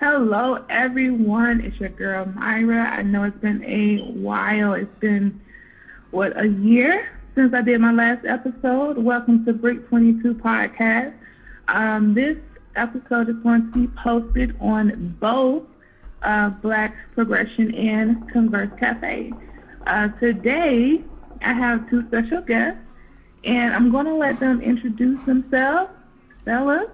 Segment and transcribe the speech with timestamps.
[0.00, 1.60] Hello, everyone.
[1.60, 2.88] It's your girl Myra.
[2.88, 4.74] I know it's been a while.
[4.74, 5.40] It's been
[6.12, 8.96] what a year since I did my last episode.
[8.96, 11.14] Welcome to Break 22 Podcast.
[11.66, 12.36] Um, this
[12.76, 15.64] episode is going to be posted on both
[16.22, 19.32] uh, Black Progression and Converse Cafe.
[19.88, 21.02] Uh, today,
[21.42, 22.78] I have two special guests,
[23.42, 25.90] and I'm going to let them introduce themselves.
[26.42, 26.86] Stella.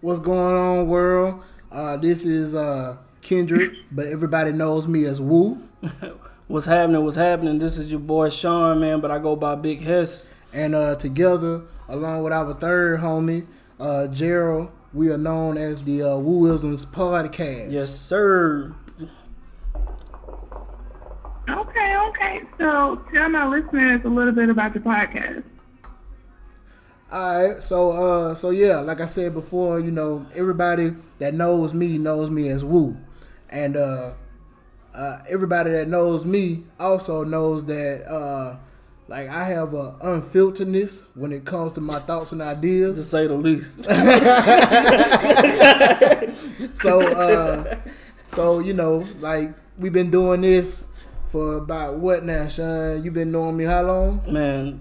[0.00, 1.44] What's going on, world?
[1.72, 5.62] Uh, this is uh, Kendrick, but everybody knows me as Woo.
[6.48, 7.04] what's happening?
[7.04, 7.60] What's happening?
[7.60, 10.26] This is your boy Sean, man, but I go by Big Hess.
[10.52, 13.46] And uh, together, along with our third homie,
[13.78, 17.70] uh, Gerald, we are known as the uh, Wooisms Podcast.
[17.70, 18.74] Yes, sir.
[21.48, 22.42] Okay, okay.
[22.58, 25.44] So tell my listeners a little bit about the podcast.
[27.12, 31.72] All right, so uh, so yeah, like I said before, you know, everybody that knows
[31.72, 32.96] me knows me as Woo,
[33.48, 34.12] and uh,
[34.94, 38.56] uh, everybody that knows me also knows that uh,
[39.08, 43.26] like I have a unfilteredness when it comes to my thoughts and ideas, to say
[43.26, 43.84] the least.
[46.74, 47.76] so uh,
[48.28, 50.86] so you know, like we've been doing this
[51.26, 53.04] for about what now, Sean?
[53.04, 54.22] You've been knowing me how long?
[54.32, 54.80] Man,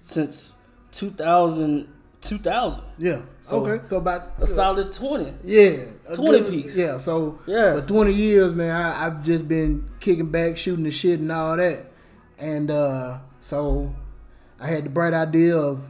[0.00, 0.54] since
[0.92, 1.88] 2000,
[2.28, 2.84] 2000.
[2.98, 3.22] Yeah.
[3.40, 3.84] So okay.
[3.84, 5.34] So about a solid 20.
[5.44, 5.84] Yeah.
[6.14, 6.76] 20 good, piece.
[6.76, 6.98] Yeah.
[6.98, 7.74] So yeah.
[7.74, 11.56] for 20 years, man, I, have just been kicking back, shooting the shit and all
[11.56, 11.86] that.
[12.38, 13.94] And uh, so
[14.60, 15.88] I had the bright idea of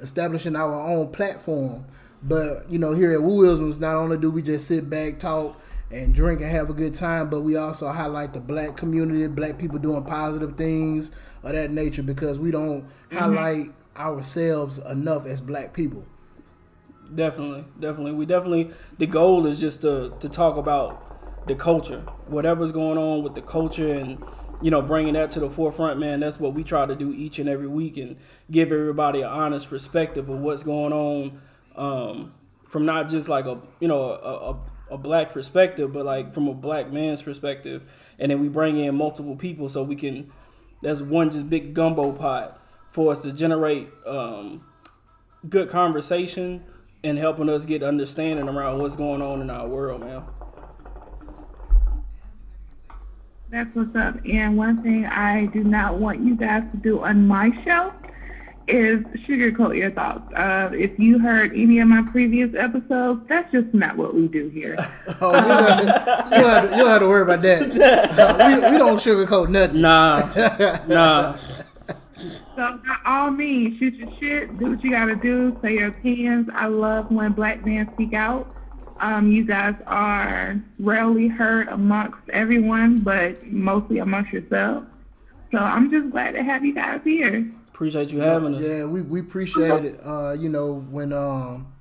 [0.00, 1.86] establishing our own platform.
[2.22, 5.60] But, you know, here at Wooisms, not only do we just sit back, talk,
[5.90, 9.58] and drink and have a good time, but we also highlight the black community, black
[9.58, 11.10] people doing positive things
[11.42, 13.16] of that nature because we don't mm-hmm.
[13.16, 16.04] highlight ourselves enough as black people.
[17.14, 18.12] Definitely, definitely.
[18.12, 23.22] We definitely the goal is just to to talk about the culture, whatever's going on
[23.22, 24.22] with the culture, and
[24.62, 26.00] you know bringing that to the forefront.
[26.00, 28.16] Man, that's what we try to do each and every week, and
[28.50, 31.40] give everybody an honest perspective of what's going on
[31.76, 32.32] um,
[32.68, 36.48] from not just like a you know a, a, a black perspective, but like from
[36.48, 37.84] a black man's perspective,
[38.18, 40.32] and then we bring in multiple people so we can.
[40.82, 42.60] That's one just big gumbo pot
[42.94, 44.64] for us to generate um,
[45.48, 46.62] good conversation
[47.02, 50.22] and helping us get understanding around what's going on in our world, man.
[53.50, 54.24] That's what's up.
[54.24, 57.92] And one thing I do not want you guys to do on my show
[58.68, 60.32] is sugarcoat your thoughts.
[60.32, 64.48] Uh, if you heard any of my previous episodes, that's just not what we do
[64.50, 64.76] here.
[65.20, 67.42] oh, you, don't have to, you, don't have to, you don't have to worry about
[67.42, 68.14] that.
[68.14, 69.80] Uh, we, we don't sugarcoat nothing.
[69.82, 71.36] Nah, nah.
[72.56, 76.48] So by all means, shoot your shit, do what you gotta do, say your opinions.
[76.54, 78.54] I love when black men speak out.
[79.00, 84.84] Um, you guys are rarely heard amongst everyone, but mostly amongst yourself.
[85.50, 87.50] So I'm just glad to have you guys here.
[87.68, 88.62] Appreciate you having us.
[88.62, 90.00] Yeah, we, we appreciate it.
[90.04, 91.72] Uh, you know, when um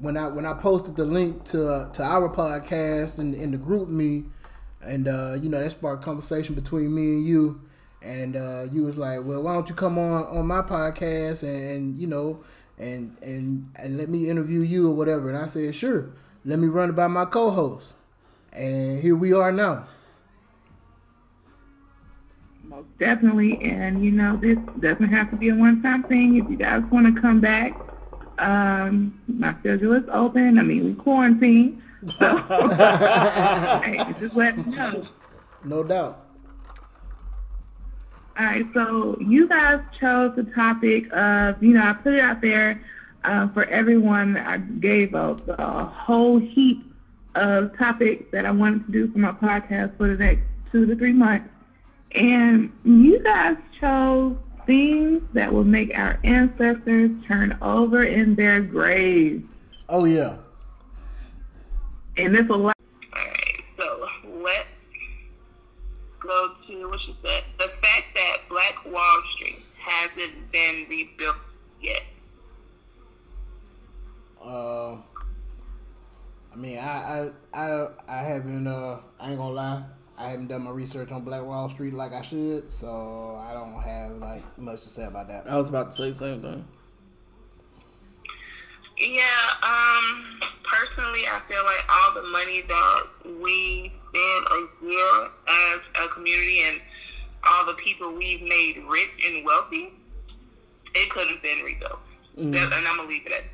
[0.00, 3.58] when I when I posted the link to uh, to our podcast and in the
[3.58, 4.26] GroupMe,
[4.82, 7.65] and uh, you know that sparked conversation between me and you
[8.02, 11.70] and uh, you was like, well, why don't you come on on my podcast and,
[11.70, 12.44] and, you know,
[12.78, 15.30] and and and let me interview you or whatever.
[15.30, 16.10] And I said, sure.
[16.44, 17.94] Let me run it by my co-host.
[18.52, 19.88] And here we are now.
[22.62, 26.36] Most definitely, and you know, this doesn't have to be a one-time thing.
[26.36, 27.72] If you guys want to come back,
[28.38, 30.58] um, my schedule is open.
[30.58, 31.82] I mean, we quarantine,
[32.18, 32.36] so
[33.82, 35.02] hey, just let me know.
[35.64, 36.25] No doubt.
[38.38, 42.42] All right, so you guys chose the topic of, you know, I put it out
[42.42, 42.82] there
[43.24, 44.36] uh, for everyone.
[44.36, 46.84] I gave a, a whole heap
[47.34, 50.94] of topics that I wanted to do for my podcast for the next two to
[50.96, 51.48] three months.
[52.14, 54.36] And you guys chose
[54.66, 59.44] things that will make our ancestors turn over in their graves.
[59.88, 60.36] Oh, yeah.
[62.18, 62.72] And this will All
[63.14, 64.06] right, so
[64.42, 64.68] let's
[66.20, 69.62] go to what she said the fact that Black Wall Street
[70.08, 71.36] hasn't been rebuilt
[71.80, 72.02] yet.
[74.42, 74.92] Uh,
[76.52, 78.66] I mean, I I I, I haven't.
[78.66, 79.82] Uh, I ain't gonna lie.
[80.18, 83.74] I haven't done my research on Black Wall Street like I should, so I don't
[83.82, 85.50] have like much to say about that.
[85.50, 86.64] I was about to say the same thing.
[88.98, 89.22] Yeah,
[89.62, 93.02] um, personally, I feel like all the money that
[93.42, 96.80] we spend a year as a community and
[97.46, 99.92] all the people we've made rich and wealthy,
[100.94, 102.00] it could have been rebuilt.
[102.38, 102.54] Mm.
[102.54, 103.44] And I'm gonna leave it at.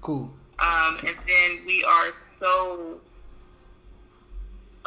[0.00, 0.32] Cool.
[0.58, 3.00] Um, and then we are so.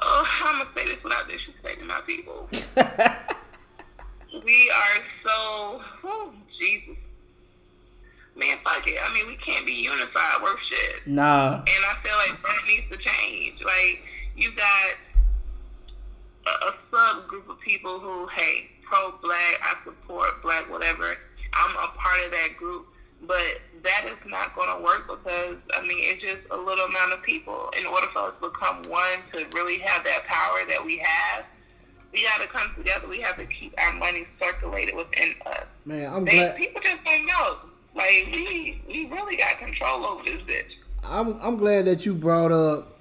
[0.01, 2.49] Oh, I'm gonna say this without disrespecting my people.
[4.45, 5.81] we are so.
[6.03, 6.95] Oh, Jesus.
[8.35, 8.97] Man, fuck it.
[9.03, 11.05] I mean, we can't be unified worth shit.
[11.05, 11.55] Nah.
[11.55, 13.61] And I feel like that needs to change.
[13.61, 14.01] Like,
[14.37, 14.95] you got
[16.45, 21.15] a, a subgroup of people who, hey, pro black, I support black, whatever.
[21.53, 22.87] I'm a part of that group.
[23.21, 27.11] But that is not going to work because, I mean, it's just a little amount
[27.11, 27.69] of people.
[27.77, 31.43] In order for us to become one, to really have that power that we have,
[32.13, 33.09] we got to come together.
[33.09, 35.65] We have to keep our money circulated within us.
[35.85, 36.55] Man, I'm They, glad.
[36.55, 37.57] people just don't know.
[37.93, 40.71] Like, we, we really got control over this bitch.
[41.03, 42.99] I'm I'm glad that you brought up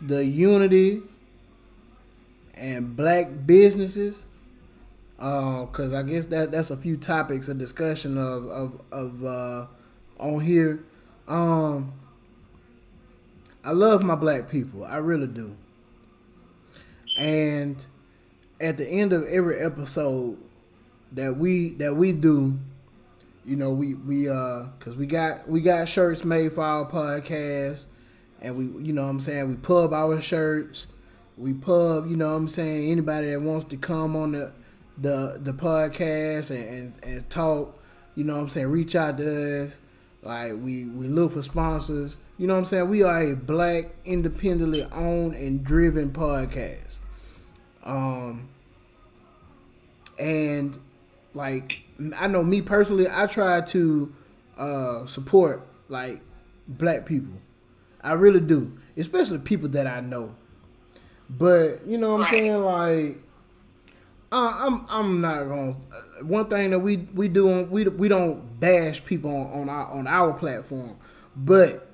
[0.00, 1.02] the unity
[2.54, 4.26] and black businesses.
[5.18, 9.66] Uh, because I guess that that's a few topics of discussion of of of uh,
[10.18, 10.84] on here.
[11.28, 11.92] Um,
[13.64, 15.56] I love my black people, I really do.
[17.16, 17.84] And
[18.60, 20.38] at the end of every episode
[21.12, 22.58] that we that we do,
[23.44, 27.86] you know, we we uh, cause we got we got shirts made for our podcast,
[28.40, 30.88] and we you know what I'm saying we pub our shirts,
[31.36, 34.52] we pub you know what I'm saying anybody that wants to come on the
[34.98, 37.78] the the podcast and, and, and talk,
[38.14, 39.78] you know what I'm saying, reach out to us.
[40.22, 42.16] Like we we look for sponsors.
[42.38, 42.88] You know what I'm saying?
[42.88, 46.98] We are a black, independently owned and driven podcast.
[47.84, 48.48] Um
[50.18, 50.78] and
[51.34, 51.78] like
[52.16, 54.14] I know me personally, I try to
[54.56, 56.20] uh support like
[56.68, 57.34] black people.
[58.02, 58.76] I really do.
[58.96, 60.34] Especially people that I know.
[61.38, 62.62] But you know what I'm saying?
[62.62, 63.18] Like
[64.32, 65.70] uh, I'm I'm not gonna.
[65.72, 69.86] Uh, one thing that we we do we we don't bash people on, on our
[69.88, 70.96] on our platform,
[71.36, 71.86] but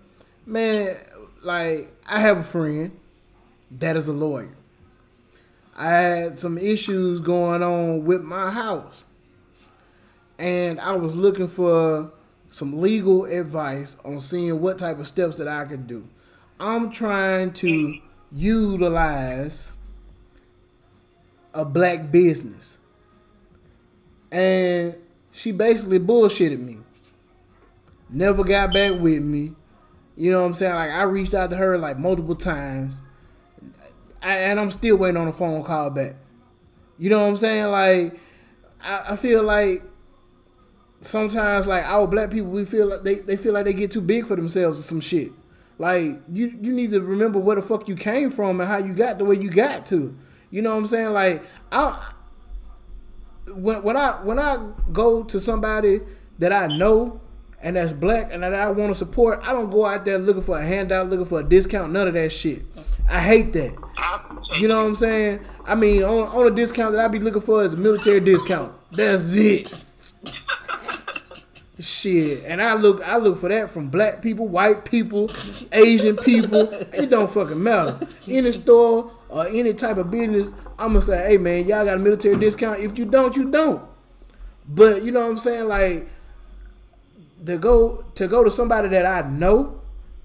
[0.46, 0.96] man,
[1.42, 2.96] like I have a friend
[3.72, 4.54] that is a lawyer.
[5.76, 9.04] I had some issues going on with my house,
[10.38, 12.12] and I was looking for
[12.50, 16.08] some legal advice on seeing what type of steps that I could do.
[16.60, 17.98] I'm trying to
[18.32, 19.72] utilize
[21.54, 22.78] a black business.
[24.30, 24.96] And
[25.32, 26.78] she basically bullshitted me.
[28.10, 29.54] Never got back with me.
[30.16, 30.74] You know what I'm saying?
[30.74, 33.02] Like I reached out to her like multiple times.
[34.20, 36.16] I, and I'm still waiting on a phone call back.
[36.98, 37.66] You know what I'm saying?
[37.66, 38.18] Like
[38.82, 39.82] I, I feel like
[41.00, 44.00] sometimes like our black people we feel like they, they feel like they get too
[44.00, 45.32] big for themselves or some shit.
[45.78, 48.92] Like you you need to remember where the fuck you came from and how you
[48.92, 50.16] got the way you got to.
[50.50, 51.12] You know what I'm saying?
[51.12, 52.12] Like I
[53.46, 56.00] when when I when I go to somebody
[56.38, 57.20] that I know
[57.60, 60.42] and that's black and that I want to support, I don't go out there looking
[60.42, 62.62] for a handout, looking for a discount, none of that shit.
[63.08, 63.76] I hate that.
[64.58, 65.40] You know what I'm saying?
[65.64, 68.72] I mean, on, on a discount that I be looking for is a military discount.
[68.92, 69.74] That's it.
[71.80, 75.30] Shit, and I look, I look for that from black people, white people,
[75.70, 76.72] Asian people.
[76.72, 78.00] It don't fucking matter.
[78.26, 82.00] Any store or any type of business, I'm gonna say, hey man, y'all got a
[82.00, 82.80] military discount.
[82.80, 83.80] If you don't, you don't.
[84.66, 85.68] But you know what I'm saying?
[85.68, 86.08] Like
[87.46, 89.80] to go to go to somebody that I know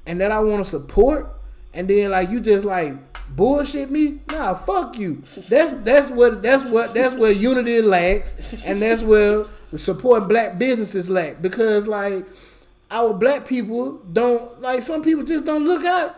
[0.07, 1.39] and that I want to support,
[1.71, 2.95] and then like you just like
[3.29, 4.21] bullshit me.
[4.27, 5.23] Nah, fuck you.
[5.49, 9.45] That's that's what that's what that's where unity lacks, and that's where
[9.77, 12.25] supporting black businesses lack because like
[12.91, 16.15] our black people don't like some people just don't look out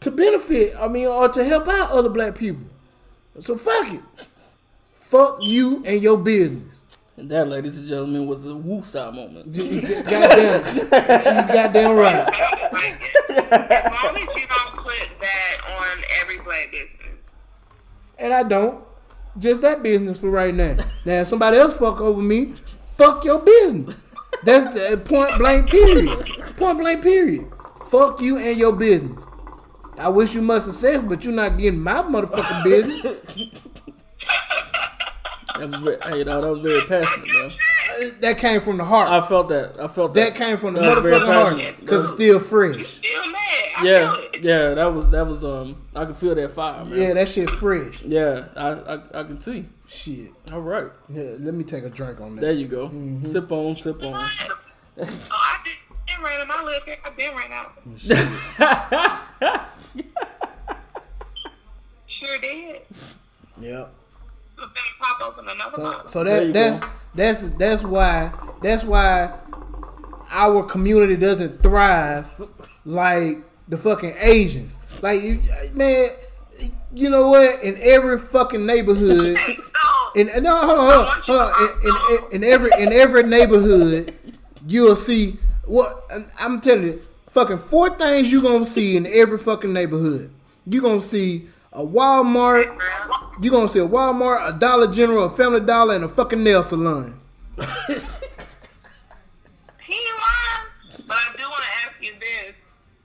[0.00, 0.74] to benefit.
[0.78, 2.64] I mean, or to help out other black people.
[3.40, 4.02] So fuck it.
[4.92, 6.82] Fuck you and your business.
[7.16, 9.54] And that, ladies and gentlemen, was the woosah moment.
[9.54, 12.28] You, you goddamn, you goddamn right.
[12.28, 17.18] as long as you don't put that on every black business.
[18.18, 18.82] And I don't.
[19.38, 20.76] Just that business for right now.
[21.04, 22.54] Now, if somebody else fuck over me,
[22.96, 23.94] fuck your business.
[24.42, 26.18] That's the point blank period.
[26.56, 27.50] Point blank period.
[27.86, 29.24] Fuck you and your business.
[29.98, 33.38] I wish you much success, but you're not getting my motherfucking business.
[35.58, 37.52] That was very, hey, no, that was very passionate, man.
[38.20, 39.08] That came from the heart.
[39.10, 39.78] I felt that.
[39.80, 40.34] I felt that.
[40.34, 42.86] That came from the That was very motherfucking heart because it's still fresh.
[42.96, 43.38] Still mad.
[43.78, 44.40] I Yeah, feel it.
[44.42, 45.82] yeah, that was that was um.
[45.94, 46.98] I could feel that fire, man.
[46.98, 48.02] Yeah, that shit fresh.
[48.02, 49.66] Yeah, I I, I can see.
[49.88, 50.30] Shit.
[50.52, 52.42] All right, Yeah, let me take a drink on that.
[52.42, 52.86] there you go.
[52.88, 53.22] Mm-hmm.
[53.22, 54.28] Sip on, sip on.
[54.98, 55.72] Oh, I did
[56.06, 56.96] been right my liquor.
[57.06, 57.72] I've been right out.
[62.08, 62.82] Sure did.
[63.60, 63.94] Yep.
[64.60, 66.24] So then pop open another So, bottle.
[66.24, 66.80] There you that
[67.14, 68.30] that's that's that's why
[68.62, 69.32] that's why
[70.30, 72.30] our community doesn't thrive
[72.84, 73.38] like
[73.68, 74.78] the fucking Asians.
[75.00, 75.22] Like
[75.72, 76.10] man,
[76.92, 77.62] you know what?
[77.64, 79.38] In every fucking neighborhood,
[80.14, 81.52] in no, hold on, hold on, hold on.
[81.62, 84.14] In, in, in every in every neighborhood,
[84.66, 86.06] you'll see what
[86.38, 87.02] I'm telling you.
[87.30, 90.30] Fucking four things you're gonna see in every fucking neighborhood.
[90.66, 92.76] You're gonna see a Walmart.
[93.40, 96.62] You gonna see a Walmart, a Dollar General, a Family Dollar, and a fucking nail
[96.62, 97.18] salon.
[97.56, 98.04] He lying.
[101.06, 102.52] But I do want to ask you this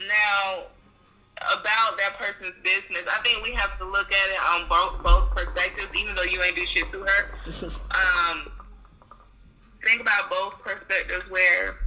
[0.01, 0.63] now
[1.37, 3.03] about that person's business.
[3.09, 6.43] I think we have to look at it on both both perspectives, even though you
[6.43, 7.71] ain't do shit to her.
[7.95, 8.51] Um,
[9.83, 11.77] think about both perspectives where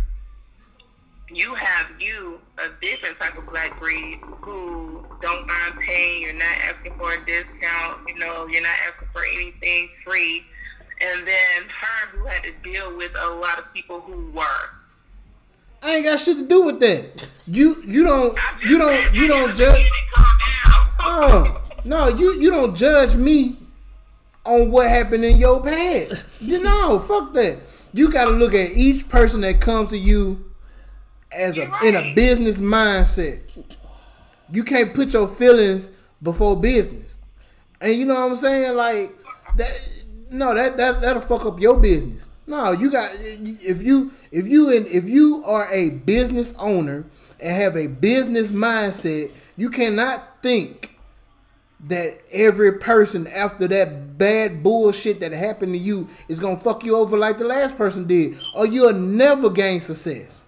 [1.33, 6.23] you have you a different type of black breed who don't mind paying.
[6.23, 8.09] You're not asking for a discount.
[8.09, 10.45] You know, you're not asking for anything free.
[11.01, 14.71] And then her who had to deal with a lot of people who were.
[15.83, 17.29] I ain't got shit to do with that.
[17.47, 19.87] You you don't you don't you don't judge.
[21.01, 23.57] Oh no, you you don't judge me
[24.45, 26.27] on what happened in your past.
[26.41, 27.59] You know, fuck that.
[27.93, 30.48] You got to look at each person that comes to you
[31.33, 33.43] as a in a business mindset.
[34.51, 35.91] You can't put your feelings
[36.23, 37.17] before business.
[37.81, 38.77] And you know what I'm saying?
[38.77, 39.15] Like
[39.57, 42.29] that no, that that that'll fuck up your business.
[42.47, 47.05] No, you got if you if you in, if you are a business owner
[47.41, 50.99] and have a business mindset, you cannot think
[51.81, 56.97] that every person after that bad bullshit that happened to you is gonna fuck you
[56.97, 60.45] over like the last person did, or you'll never gain success.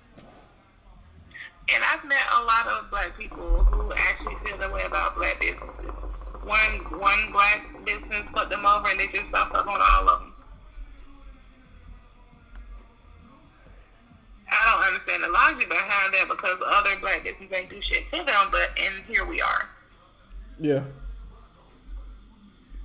[1.73, 5.41] And I've met a lot of black people who actually feel that way about black
[5.41, 5.91] businesses.
[6.43, 10.21] One one black business put them over, and they just stopped up on all of
[10.21, 10.33] them.
[14.51, 18.25] I don't understand the logic behind that because other black businesses ain't do shit to
[18.25, 19.69] them, but and here we are.
[20.59, 20.83] Yeah.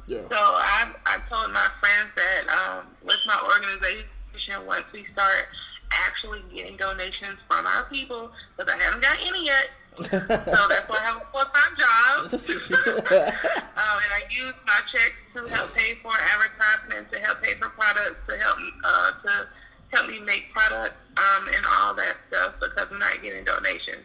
[0.08, 0.22] Yeah.
[0.30, 5.48] So I I told my friends that um, with my organization, once we start
[5.92, 9.70] actually getting donations from our people, because I haven't got any yet.
[9.96, 12.34] so that's why I have a full time job.
[12.34, 17.70] um, and I use my checks to help pay for advertisements, to help pay for
[17.70, 19.48] products, to help uh, to
[19.92, 24.04] help me make products um, and all that stuff because I'm not getting donations.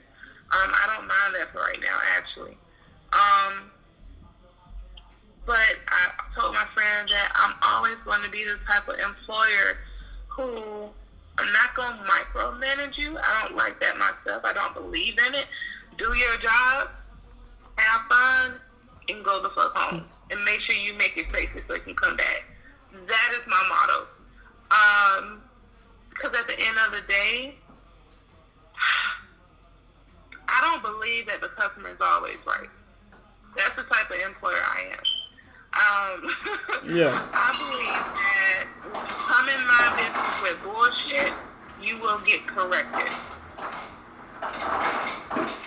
[0.52, 2.56] Um, I don't mind that for right now, actually.
[3.12, 3.70] Um,
[5.46, 9.78] but I told my friend that I'm always going to be the type of employer
[10.28, 10.90] who
[11.38, 13.16] I'm not going to micromanage you.
[13.18, 14.44] I don't like that myself.
[14.44, 15.46] I don't believe in it.
[15.96, 16.88] Do your job,
[17.76, 18.54] have fun,
[19.08, 20.04] and go the fuck home.
[20.30, 22.44] And make sure you make it safe so you can come back.
[23.06, 24.06] That is my motto.
[24.70, 25.42] Um,
[26.10, 27.54] because at the end of the day,
[30.48, 32.68] I don't believe that the customer is always right.
[33.56, 35.19] That's the type of employer I am.
[35.72, 36.30] Um,
[36.84, 37.14] Yeah.
[37.32, 41.32] I believe that when you come in my business with bullshit,
[41.82, 43.12] you will get corrected.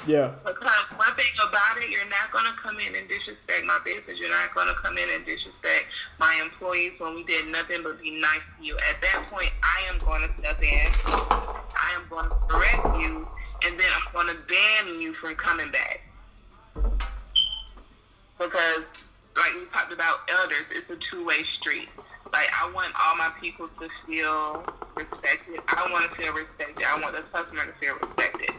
[0.05, 0.33] Yeah.
[0.43, 4.17] Because one thing about it, you're not going to come in and disrespect my business.
[4.19, 5.85] You're not going to come in and disrespect
[6.19, 8.75] my employees when we did nothing but be nice to you.
[8.77, 10.87] At that point, I am going to step in.
[11.07, 13.27] I am going to correct you,
[13.63, 16.01] and then I'm going to ban you from coming back.
[18.37, 18.83] Because,
[19.35, 21.89] like we talked about elders, it's a two-way street.
[22.31, 24.63] Like, I want all my people to feel
[24.95, 25.59] respected.
[25.67, 26.85] I want to feel respected.
[26.85, 28.51] I want the customer to feel respected.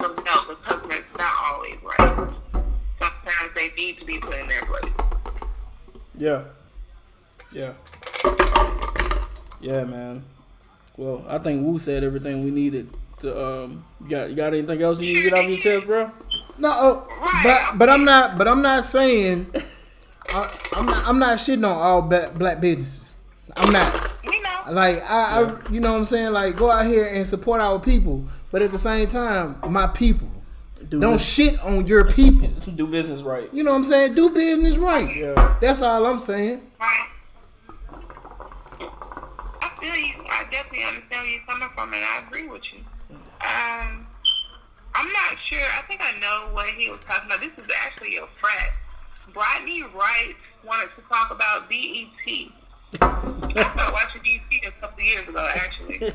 [0.00, 2.34] So, no, the customer is not always right.
[2.98, 4.92] Sometimes they need to be put in their place.
[6.16, 6.44] Yeah.
[7.52, 7.72] Yeah.
[9.60, 10.24] Yeah, man.
[10.96, 12.90] Well, I think Wu said everything we needed
[13.20, 15.86] to um you got you got anything else you need to get off your chest,
[15.86, 16.10] bro?
[16.58, 17.08] No, oh,
[17.42, 18.38] but but I'm not.
[18.38, 19.52] But I'm not saying.
[20.30, 21.06] I, I'm not.
[21.06, 23.16] I'm not shitting on all black, black businesses.
[23.56, 24.24] I'm not.
[24.24, 24.60] We know.
[24.70, 26.32] Like I, I, you know what I'm saying.
[26.32, 30.28] Like go out here and support our people, but at the same time, my people.
[30.88, 32.48] Do Don't bus- shit on your people.
[32.76, 33.48] do business right.
[33.52, 34.14] You know what I'm saying?
[34.14, 35.16] Do business right.
[35.16, 35.56] Yeah.
[35.60, 36.62] That's all I'm saying.
[36.78, 37.08] Right.
[39.60, 40.14] I feel you.
[40.30, 42.80] I definitely understand where you're coming from, and I agree with you.
[43.10, 44.06] Um,
[44.94, 45.60] I'm not sure.
[45.76, 47.40] I think I know what he was talking about.
[47.40, 48.72] This is actually a frat.
[49.36, 52.06] Rodney Wright wanted to talk about BET.
[53.00, 56.12] I started watching BET a couple of years ago, actually.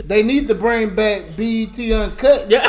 [0.04, 2.50] They need to bring back BET Uncut.
[2.50, 2.62] Yeah.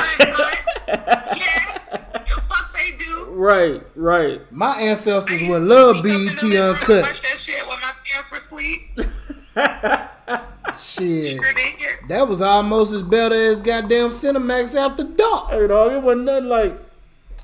[0.88, 1.80] yeah,
[2.28, 3.26] the fuck they do.
[3.28, 4.42] right, right.
[4.52, 7.04] My ancestors would love Sneak BET the Uncut.
[7.04, 9.20] Watch that shit when my parents were.
[10.80, 11.38] Shit.
[11.38, 12.08] Sure.
[12.10, 15.52] That was almost as better as goddamn Cinemax after dark.
[15.52, 16.89] Hey, dog, it wasn't nothing like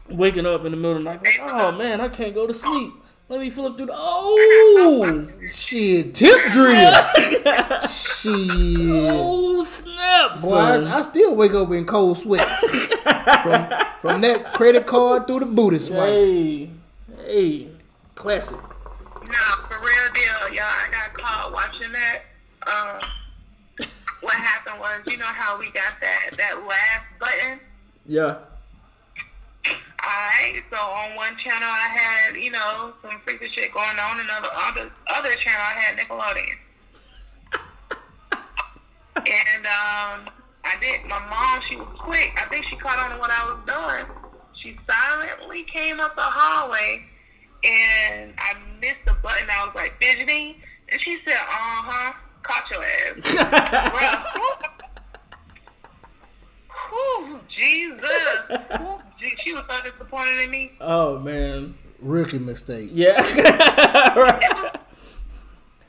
[0.09, 1.24] waking up in the middle of the night.
[1.24, 2.93] Like, oh man, I can't go to sleep.
[3.27, 3.93] Let me flip through the.
[3.95, 6.93] Oh, Shit, tip drill.
[7.88, 8.50] Shit.
[9.17, 10.55] oh snap, Boy.
[10.55, 12.67] I, I still wake up in cold sweats
[13.41, 13.67] from
[14.00, 16.07] from that credit card through the booty swipe.
[16.07, 16.69] hey,
[17.25, 17.67] hey,
[18.13, 18.57] classic.
[18.57, 20.63] Nah, for real deal, y'all.
[20.65, 22.21] I got caught watching that.
[22.67, 23.88] Um,
[24.21, 27.59] what happened was, you know how we got that that last button.
[28.05, 28.38] Yeah.
[30.05, 34.29] Alright, so on one channel I had, you know, some freaky shit going on, and
[34.29, 36.57] other other other channel I had Nickelodeon.
[39.15, 40.29] and um,
[40.63, 41.05] I did.
[41.05, 42.34] My mom, she was quick.
[42.38, 44.05] I think she caught on to what I was doing.
[44.62, 47.05] She silently came up the hallway,
[47.63, 49.48] and I missed the button.
[49.50, 50.55] I was like fidgeting,
[50.89, 53.13] and she said, "Uh huh, caught your ass."
[53.91, 54.72] Bruh.
[56.89, 58.41] Whew, Jesus.
[58.77, 59.01] Whew,
[59.44, 60.72] she was so disappointed in me.
[60.82, 61.75] Oh man.
[62.00, 62.89] Rookie mistake.
[62.94, 63.15] Yeah.
[64.15, 64.41] right.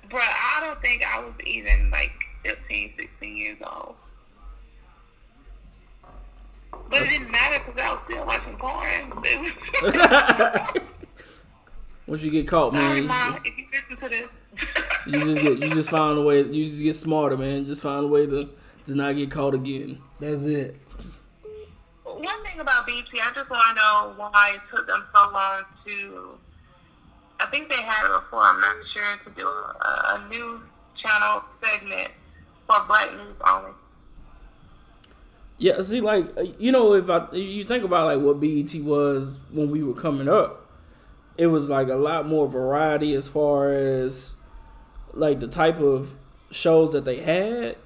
[0.08, 2.12] Bruh, I don't think I was even like
[2.44, 3.96] 15, 16 years old.
[6.88, 9.12] But it didn't matter because I was still watching porn.
[12.06, 14.28] Once you get caught, Sorry, man, Mom, if you listen to this.
[15.06, 16.42] you just get you just find a way.
[16.42, 17.64] You just get smarter, man.
[17.66, 18.48] Just find a way to
[18.86, 19.98] to not get caught again.
[20.20, 20.76] That's it.
[22.96, 25.62] One thing about BT, I just want to know why it took them so long
[25.86, 26.38] to.
[27.40, 28.40] I think they had it before.
[28.40, 30.60] I'm not sure to do a, a news
[30.96, 32.10] channel segment
[32.66, 33.72] for Black news only.
[35.58, 36.26] Yeah, see, like
[36.58, 40.28] you know, if I you think about like what BET was when we were coming
[40.28, 40.66] up,
[41.38, 44.34] it was like a lot more variety as far as
[45.14, 46.12] like the type of
[46.50, 47.76] shows that they had,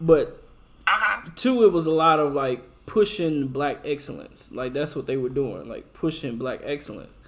[0.00, 0.42] but
[0.86, 1.30] Uh huh.
[1.36, 4.50] two, it was a lot of like pushing black excellence.
[4.52, 7.18] Like that's what they were doing, like pushing black excellence.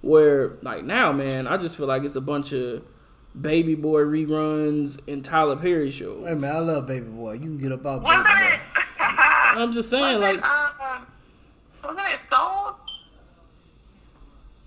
[0.00, 2.84] Where like now, man, I just feel like it's a bunch of
[3.40, 6.26] baby boy reruns and Tyler Perry shows.
[6.26, 7.34] Hey man, I love Baby Boy.
[7.34, 8.56] You can get up out Wasn't Baby?
[8.68, 8.82] Boy.
[9.54, 11.06] I'm just saying, wasn't like, it, um,
[11.84, 12.74] wasn't it Soul?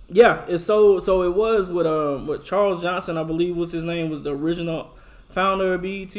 [0.09, 3.83] yeah, it's so so it was with um with Charles Johnson, I believe was his
[3.83, 4.91] name, was the original
[5.29, 6.15] founder of BET,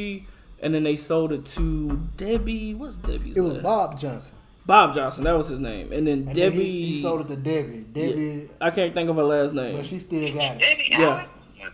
[0.60, 2.74] and then they sold it to Debbie.
[2.74, 3.44] What's Debbie's name?
[3.44, 3.62] It was name?
[3.62, 4.36] Bob Johnson.
[4.66, 6.56] Bob Johnson, that was his name, and then And Debbie.
[6.56, 7.84] then he, he sold it to Debbie.
[7.92, 9.76] Debbie, I can't think of her last name.
[9.76, 10.60] but she still got it.
[10.60, 11.26] Debbie Yeah.
[11.60, 11.72] Allen?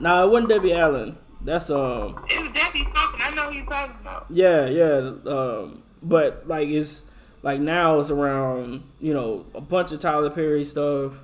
[0.00, 1.16] Nah, it wasn't Debbie Allen.
[1.40, 3.20] That's um It was Debbie something.
[3.20, 4.26] I know who you're talking about.
[4.30, 5.12] yeah, yeah.
[5.26, 7.04] Um but like it's
[7.42, 11.14] like now it's around, you know, a bunch of Tyler Perry stuff,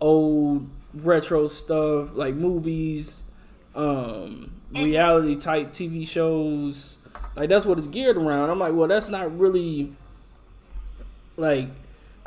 [0.00, 3.22] old retro stuff, like movies,
[3.74, 6.98] um, reality type TV shows.
[7.36, 8.50] Like that's what it's geared around.
[8.50, 9.92] I'm like, well that's not really
[11.36, 11.68] like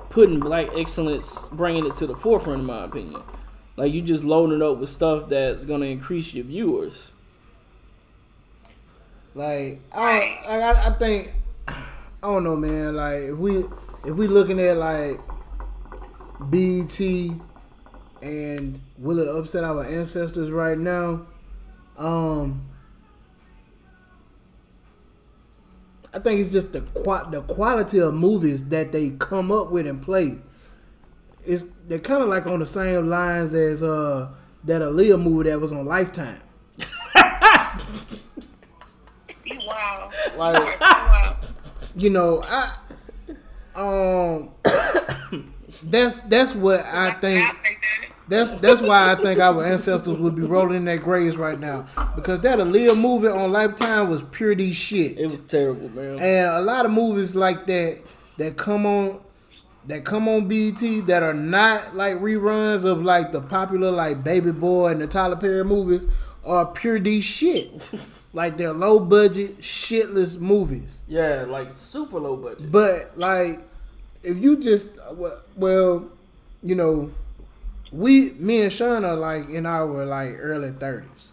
[0.10, 3.22] putting black excellence bringing it to the forefront in my opinion.
[3.76, 7.12] Like you just loading up with stuff that's gonna increase your viewers.
[9.36, 11.36] Like I, like, I, I think
[11.70, 11.86] I
[12.22, 12.96] don't know, man.
[12.96, 13.66] Like if we
[14.06, 15.20] if we looking at like
[16.40, 17.00] BET
[18.22, 21.28] and will it upset our ancestors right now?
[21.98, 22.68] Um,
[26.14, 29.88] I think it's just the qua- the quality of movies that they come up with
[29.88, 30.38] and play.
[31.46, 34.30] It's they're kind of like on the same lines as uh
[34.64, 36.42] that Aaliyah movie that was on Lifetime.
[39.66, 40.10] Wow.
[40.38, 41.38] Like wow.
[41.96, 42.74] you know, I
[43.76, 44.52] um
[45.84, 48.07] that's that's what I think I think that.
[48.28, 51.86] That's that's why I think our ancestors would be rolling in their graves right now
[52.16, 56.20] because that Aaliyah movie on Lifetime was pure D shit, It was terrible, man.
[56.20, 58.00] and a lot of movies like that
[58.38, 59.22] that come on
[59.86, 64.52] that come on BT that are not like reruns of like the popular like Baby
[64.52, 66.06] Boy and the Tyler Perry movies
[66.46, 67.90] are pure D shit,
[68.34, 71.02] like they're low budget shitless movies.
[71.08, 72.72] Yeah, like super low budget.
[72.72, 73.62] But like,
[74.24, 74.90] if you just
[75.56, 76.10] well,
[76.64, 77.12] you know,
[77.92, 81.32] we me and Sean are like in our like early thirties,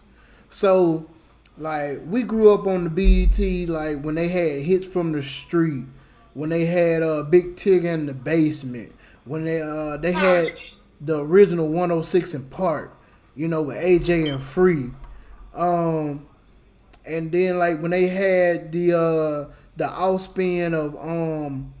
[0.49, 1.09] so
[1.57, 2.89] like we grew up on the
[3.27, 5.85] BET like when they had hits from the street,
[6.33, 8.93] when they had uh Big Tig in the basement,
[9.25, 10.53] when they uh they had
[11.01, 12.97] the original 106 & Park,
[13.35, 14.91] you know, with AJ and Free,
[15.53, 16.25] um,
[17.05, 21.73] and then like when they had the uh the outspin of um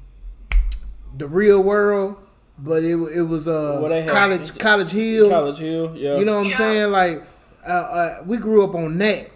[1.17, 2.17] the real world,
[2.57, 5.29] but it it was uh What they had- college college hill.
[5.29, 6.17] College Hill, yeah.
[6.17, 6.57] You know what I'm Yeah.
[6.57, 6.91] saying?
[6.91, 7.23] Like
[7.67, 9.29] uh, uh, we grew up on that,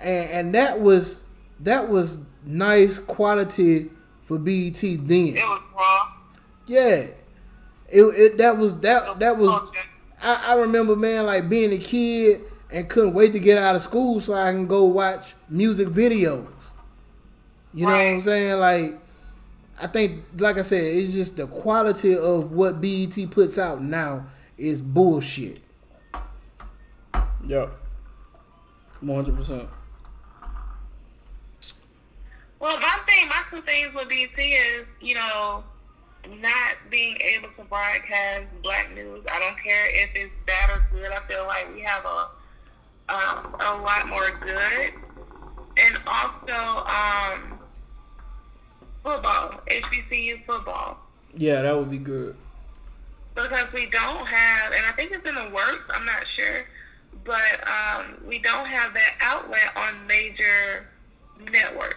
[0.00, 1.20] and and that was
[1.60, 5.36] that was nice quality for BET then.
[5.36, 6.12] It was raw.
[6.66, 7.06] Yeah,
[7.88, 9.50] it, it that was that that was.
[10.22, 13.82] I, I remember man like being a kid and couldn't wait to get out of
[13.82, 16.46] school so I can go watch music videos.
[17.74, 18.60] You know what I'm saying?
[18.60, 19.00] Like,
[19.82, 24.26] I think, like I said, it's just the quality of what BET puts out now
[24.56, 25.60] is bullshit.
[27.44, 27.72] Yep.
[29.00, 29.68] One hundred percent.
[32.60, 35.64] Well, my thing, my two things with BET is, you know,
[36.28, 39.24] not being able to broadcast black news.
[39.32, 41.10] I don't care if it's bad or good.
[41.10, 42.28] I feel like we have a
[43.08, 44.92] um, a lot more good,
[45.76, 47.51] and also um,
[49.02, 50.98] football, HBCU football.
[51.34, 52.36] Yeah, that would be good.
[53.34, 55.90] because we don't have, and I think it's in the works.
[55.94, 56.66] I'm not sure,
[57.24, 60.86] but um, we don't have that outlet on major
[61.50, 61.96] networks.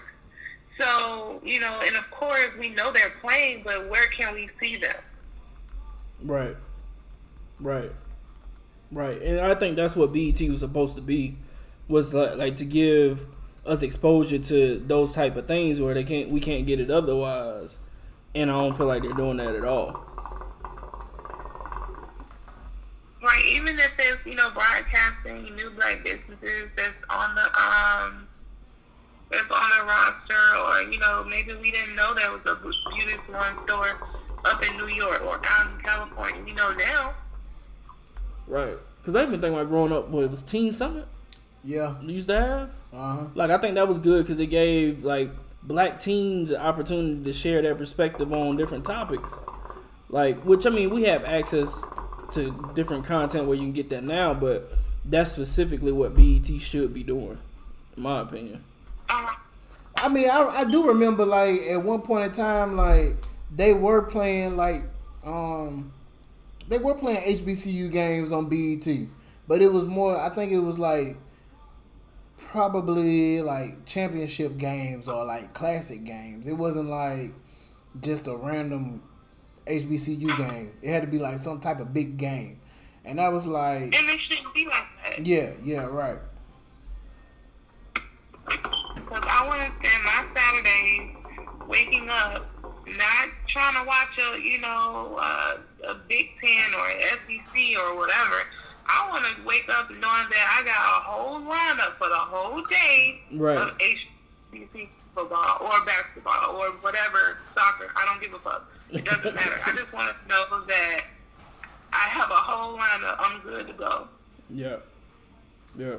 [0.80, 4.78] So you know, and of course we know they're playing, but where can we see
[4.78, 4.96] them?
[6.24, 6.56] Right.
[7.60, 7.92] Right.
[8.92, 9.22] Right.
[9.22, 11.38] And I think that's what BET was supposed to be
[11.88, 13.26] was like, like to give
[13.66, 17.78] us exposure to those type of things where they can't we can't get it otherwise.
[18.34, 20.02] And I don't feel like they're doing that at all.
[23.24, 28.28] Right, even if it's you know broadcasting new black businesses that's on the um
[29.32, 32.56] that's on the roster, or you know maybe we didn't know there was a
[32.94, 33.98] beauty salon store
[34.46, 36.44] up in New York or out in California.
[36.46, 37.14] You know now.
[38.48, 38.78] Right.
[39.04, 41.08] Cause I even think like growing up, what it was Teen Summit
[41.64, 41.96] Yeah.
[42.04, 42.72] we used to have.
[42.96, 43.28] Uh huh.
[43.36, 45.30] Like I think that was good because it gave like
[45.64, 49.34] black teens an opportunity to share their perspective on different topics.
[50.10, 51.84] Like, which I mean, we have access
[52.32, 54.72] to different content where you can get that now, but
[55.04, 57.38] that's specifically what BET should be doing,
[57.98, 58.64] in my opinion.
[59.10, 63.18] I mean, I, I do remember like at one point in time, like
[63.54, 64.84] they were playing like
[65.24, 65.92] um
[66.68, 68.88] they were playing HBCU games on BET,
[69.48, 70.20] but it was more.
[70.20, 71.18] I think it was like
[72.38, 76.48] probably like championship games or like classic games.
[76.48, 77.34] It wasn't like
[78.02, 79.04] just a random
[79.68, 80.74] HBCU game.
[80.82, 82.60] It had to be like some type of big game,
[83.04, 85.26] and that was like and it shouldn't be like that.
[85.26, 86.20] yeah, yeah, right.
[88.46, 91.16] Because I want to spend my Saturdays
[91.68, 97.02] waking up, not trying to watch a, you know, uh, a Big Ten or an
[97.02, 98.36] SEC or whatever.
[98.88, 102.62] I want to wake up knowing that I got a whole lineup for the whole
[102.66, 103.58] day Right.
[103.58, 107.92] of HBC football or basketball or whatever, soccer.
[107.96, 108.70] I don't give a fuck.
[108.92, 109.60] It doesn't matter.
[109.66, 111.02] I just want to know that
[111.94, 113.16] I have a whole lineup.
[113.20, 114.08] I'm good to go.
[114.50, 114.78] Yeah.
[115.78, 115.96] Yeah.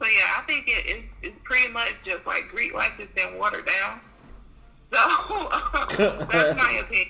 [0.00, 3.38] So yeah, I think it is it's pretty much just like Greek life has been
[3.38, 4.00] watered down.
[4.92, 4.98] So
[6.30, 7.08] that's my opinion.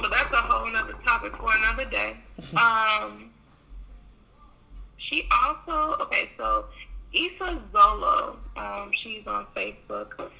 [0.00, 2.16] But that's a whole other topic for another day.
[2.56, 3.30] Um,
[4.96, 6.66] she also okay, so
[7.12, 10.30] Issa Zolo, um, she's on Facebook.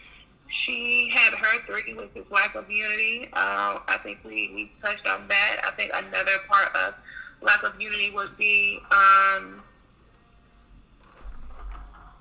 [0.49, 3.25] She had her three with his lack of unity.
[3.33, 5.61] Um, I think we, we touched on that.
[5.64, 6.95] I think another part of
[7.43, 9.62] lack of unity would be um,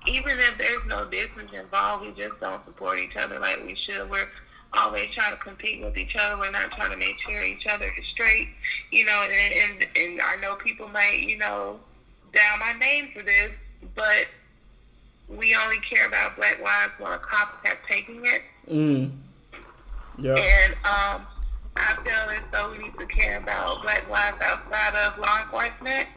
[0.06, 4.08] even if there's no distance involved, we just don't support each other like we should.
[4.10, 4.28] We're
[4.76, 6.38] always trying to compete with each other.
[6.38, 8.48] We're not trying to make sure each other is straight,
[8.90, 9.26] you know.
[9.30, 11.80] And and, and I know people might, you know,
[12.34, 13.52] down my name for this,
[13.94, 14.26] but
[15.28, 18.42] we only care about Black lives while cops have taken it.
[18.70, 19.10] Mm.
[20.18, 20.34] Yeah.
[20.34, 21.26] And um,
[21.76, 26.08] I feel as though we need to care about black lives outside of law enforcement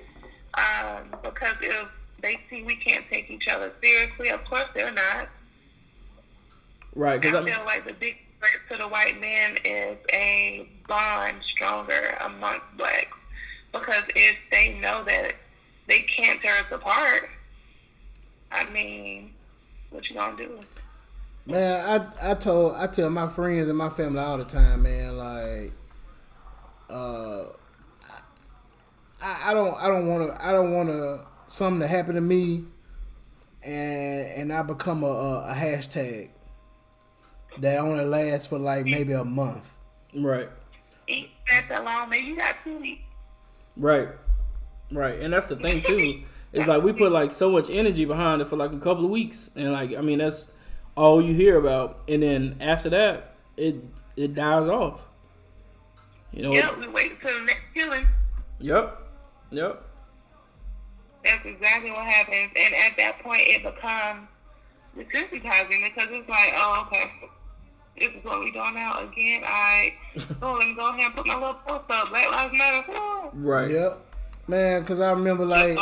[0.54, 1.88] um, because if
[2.22, 5.30] they see we can't take each other seriously, of course they're not.
[6.96, 7.16] Right.
[7.16, 8.18] I Because feel like the big
[8.70, 13.18] to the white man is a bond stronger amongst blacks
[13.72, 15.34] because if they know that
[15.88, 17.30] they can't tear us apart,
[18.52, 19.34] I mean,
[19.90, 20.60] what you gonna do?
[21.46, 25.18] Man, I I told I tell my friends and my family all the time, man.
[25.18, 25.72] Like,
[26.90, 27.44] uh,
[29.22, 32.22] I, I don't I don't want to I don't want to something to happen to
[32.22, 32.66] me,
[33.64, 36.30] and and I become a, a, a hashtag
[37.62, 39.78] that only lasts for like maybe a month.
[40.16, 40.50] right.
[41.08, 42.10] Eat that alone.
[42.10, 43.04] Maybe you got two weeks.
[43.78, 44.10] Right.
[44.92, 45.20] Right.
[45.20, 46.24] And that's the thing too.
[46.52, 49.12] It's like we put like so much energy behind it for like a couple of
[49.12, 49.50] weeks.
[49.56, 50.52] And like I mean that's
[50.96, 52.00] all you hear about.
[52.08, 53.76] And then after that it
[54.16, 55.00] it dies off.
[56.32, 58.08] You know Yep, we wait until the next killing.
[58.60, 59.02] Yep.
[59.52, 59.84] Yep.
[61.24, 62.52] That's exactly what happens.
[62.56, 64.28] And at that point, it becomes
[64.96, 67.12] desensitizing because it's like, oh, okay,
[68.00, 69.44] this is what we doing now again.
[69.46, 69.94] I
[70.42, 72.10] oh, let me go ahead and put my little post up.
[72.10, 72.86] Black Lives Matter.
[72.90, 73.30] Oh.
[73.34, 73.72] Right.
[73.72, 74.00] Yep.
[74.48, 75.78] Man, cause I remember like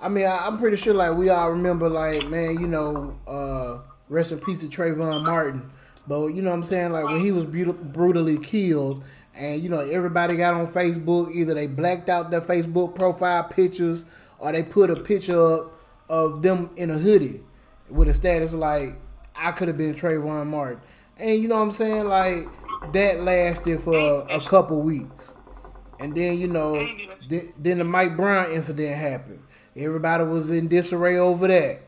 [0.00, 3.78] I mean I, I'm pretty sure like we all remember like man you know uh
[4.08, 5.70] rest in peace to Trayvon Martin,
[6.06, 9.02] but you know what I'm saying like when he was brut- brutally killed
[9.34, 14.04] and you know everybody got on Facebook either they blacked out their Facebook profile pictures
[14.38, 17.40] or they put a picture up of them in a hoodie
[17.88, 18.98] with a status like
[19.34, 20.80] I could have been Trayvon Martin,
[21.22, 22.48] and you know what I'm saying like
[22.92, 25.34] that lasted for a couple weeks.
[26.00, 26.84] And then you know,
[27.28, 29.42] th- then the Mike Brown incident happened.
[29.76, 31.80] Everybody was in disarray over that.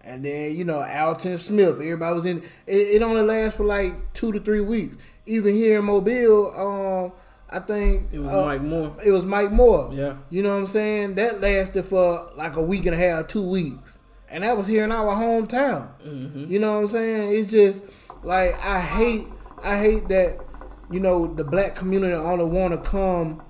[0.00, 1.76] And then you know, Alton Smith.
[1.76, 2.42] Everybody was in.
[2.66, 4.96] It, it only lasts for like two to three weeks.
[5.26, 7.12] Even here in Mobile, um,
[7.50, 8.96] I think It was uh, Mike Moore.
[9.04, 9.90] It was Mike Moore.
[9.92, 10.16] Yeah.
[10.30, 11.14] You know what I'm saying?
[11.14, 13.98] That lasted for like a week and a half, two weeks.
[14.28, 15.88] And that was here in our hometown.
[16.02, 16.50] Mm-hmm.
[16.50, 17.34] You know what I'm saying?
[17.34, 17.84] It's just
[18.24, 19.28] like I hate
[19.62, 20.38] I hate that,
[20.90, 23.42] you know, the black community only wanna come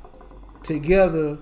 [0.63, 1.39] together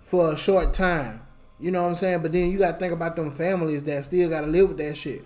[0.00, 1.22] for a short time.
[1.58, 2.22] You know what I'm saying?
[2.22, 5.24] But then you gotta think about them families that still gotta live with that shit.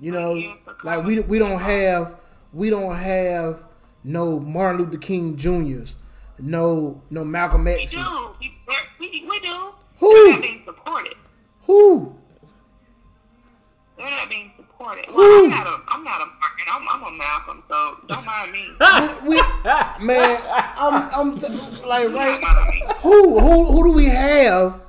[0.00, 0.40] You know,
[0.84, 2.16] like we we don't have
[2.52, 3.66] we don't have
[4.04, 5.94] no Martin Luther King Juniors,
[6.38, 7.92] no no Malcolm We X's.
[7.96, 8.30] do.
[8.40, 8.54] We,
[9.00, 9.70] we, we do.
[9.98, 10.14] Who?
[10.14, 11.14] They're not being supported.
[11.62, 12.14] Who?
[13.96, 14.52] They're not being
[14.88, 15.06] supported.
[15.12, 15.16] Who?
[15.18, 16.66] Well, I'm not a, I'm not a Martin.
[16.70, 18.66] I'm, I'm a Malcolm, so don't mind me.
[18.80, 19.18] Ah.
[19.22, 21.48] we, we- man, I'm I'm t-
[21.86, 22.42] like right.
[23.00, 24.80] Who who who do we have?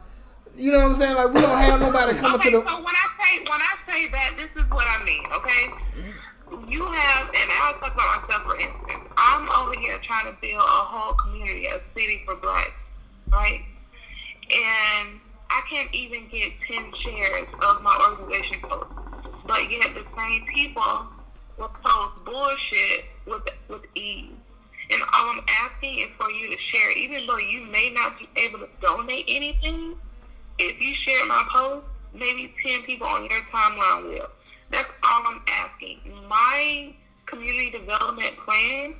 [0.56, 1.16] You know what I'm saying?
[1.16, 2.68] Like we don't have nobody coming Okay, to the.
[2.70, 5.24] so when I say when I say that, this is what I mean.
[5.34, 5.70] Okay,
[6.68, 9.08] you have, and I'll talk about myself for instance.
[9.18, 12.72] I'm over here trying to build a whole community, a city for blacks,
[13.32, 13.62] right?
[14.52, 18.92] And I can't even get ten shares of my organization post,
[19.50, 21.08] but yet the same people
[21.58, 24.32] will post bullshit with with ease.
[24.92, 28.30] And all I'm asking is for you to share, even though you may not be
[28.36, 29.96] able to donate anything
[30.60, 34.30] if you share my post, maybe 10 people on your timeline will.
[34.72, 36.00] That's all I'm asking.
[36.28, 36.94] My
[37.26, 38.96] community development plan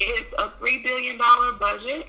[0.00, 1.18] is a $3 billion
[1.58, 2.06] budget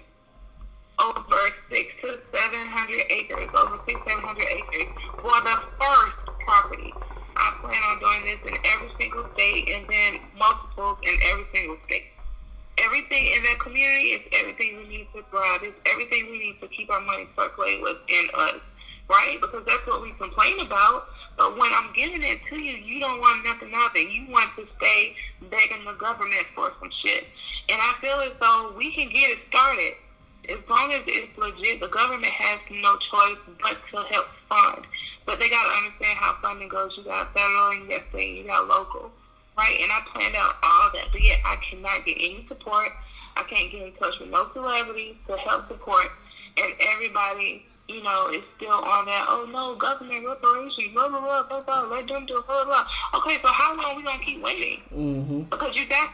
[0.97, 1.37] over
[1.69, 4.87] six to 700 acres, over six, 700 acres
[5.21, 6.93] for the first property.
[7.35, 11.77] I plan on doing this in every single state and then multiples in every single
[11.85, 12.05] state
[12.77, 15.61] everything in that community is everything we need to thrive.
[15.63, 18.59] It's everything we need to keep our money circulating within us,
[19.09, 19.37] right?
[19.39, 21.07] Because that's what we complain about.
[21.37, 24.11] But when I'm giving it to you, you don't want nothing of it.
[24.11, 25.15] You want to stay
[25.49, 27.25] begging the government for some shit.
[27.69, 29.93] And I feel as though we can get it started.
[30.49, 34.85] As long as it's legit, the government has no choice but to help fund.
[35.25, 36.93] But they got to understand how funding goes.
[36.97, 39.11] You got federal, got state, you got local
[39.57, 39.79] right?
[39.81, 42.89] And I planned out all that, but yet I cannot get any support.
[43.37, 46.07] I can't get in touch with no celebrities to help support,
[46.57, 49.25] and everybody, you know, is still on that.
[49.27, 51.81] Oh no, government reparations, blah blah blah blah blah.
[51.81, 52.85] Let them do blah blah.
[53.11, 53.19] blah.
[53.19, 54.81] Okay, so how long we gonna keep waiting?
[54.93, 55.41] Mm-hmm.
[55.43, 56.11] Because you got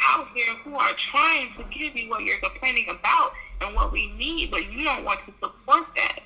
[0.00, 4.10] out here who are trying to give you what you're complaining about and what we
[4.12, 6.20] need, but you don't want to support that.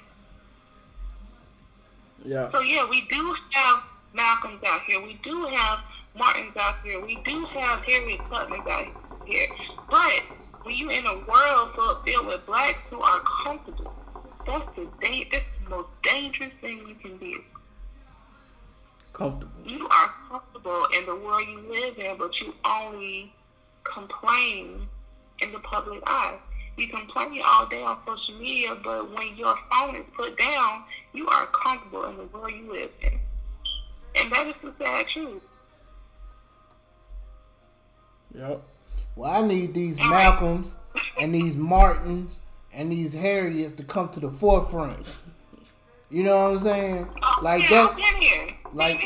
[2.24, 2.50] Yeah.
[2.52, 3.82] So yeah, we do have
[4.14, 5.02] Malcolms out here.
[5.02, 5.80] We do have
[6.16, 7.04] Martins out here.
[7.04, 8.86] We do have Harriet Tubmans out
[9.26, 9.46] here.
[9.90, 10.22] But
[10.62, 13.94] when you in a world full filled with blacks who are comfortable,
[14.46, 17.42] that's the da- that's the most dangerous thing you can do.
[19.12, 19.52] Comfortable.
[19.64, 23.32] You are comfortable in the world you live in, but you only
[23.84, 24.86] complain
[25.40, 26.38] in the public eye.
[26.76, 31.28] You complain all day on social media, but when your phone is put down, you
[31.28, 33.18] are comfortable in the world you live in.
[34.16, 35.42] And that is the sad truth.
[38.34, 38.62] Yep.
[39.16, 40.76] Well, I need these Malcolms
[41.20, 42.40] and these Martins
[42.72, 45.06] and these Harriets to come to the forefront.
[46.08, 47.08] You know what I'm saying?
[47.22, 47.90] Oh, like that.
[47.90, 48.48] I've been here.
[48.74, 49.02] like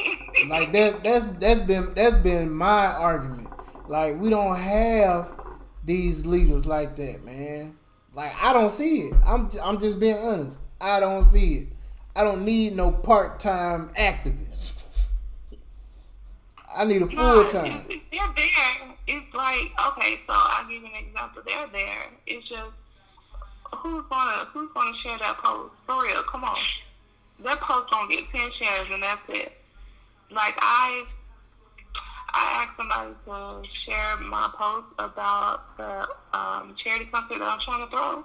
[0.48, 3.48] like that that's that's been that's been my argument
[3.88, 5.32] like we don't have
[5.86, 7.74] these leaders like that man
[8.14, 11.68] like i don't see it i'm i'm just being honest i don't see it
[12.14, 14.72] i don't need no part-time activist
[16.76, 18.94] i need a full-time it's- They're there.
[19.08, 21.40] It's like okay, so I'll give you an example.
[21.46, 22.06] They're there.
[22.26, 22.72] It's just
[23.76, 25.74] who's gonna who's gonna share that post?
[25.86, 26.58] For real, come on.
[27.44, 29.52] That post gonna get ten shares and that's it.
[30.32, 31.04] Like I
[32.38, 36.06] I asked somebody to share my post about the
[36.38, 38.24] um, charity concert that I'm trying to throw.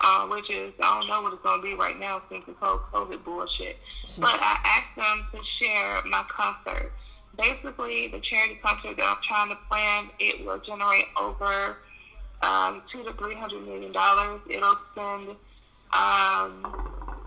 [0.00, 2.80] uh, which is I don't know what it's gonna be right now since this whole
[2.92, 3.78] COVID bullshit.
[4.18, 6.92] But I asked them to share my concert.
[7.38, 11.78] Basically, the charity concert that I'm trying to plan, it will generate over
[12.42, 14.40] um, two to three hundred million dollars.
[14.50, 15.30] It'll send
[15.92, 16.66] um,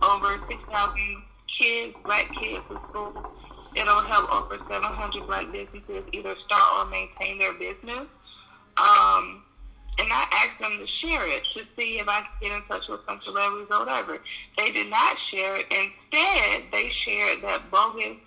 [0.01, 1.23] over six thousand
[1.59, 3.31] kids, black kids, to school.
[3.75, 8.07] It'll help over seven hundred black businesses either start or maintain their business.
[8.77, 9.43] Um,
[9.97, 12.87] and I asked them to share it to see if I could get in touch
[12.89, 14.19] with some celebrities or whatever.
[14.57, 15.65] They did not share it.
[15.71, 18.17] Instead, they shared that bogus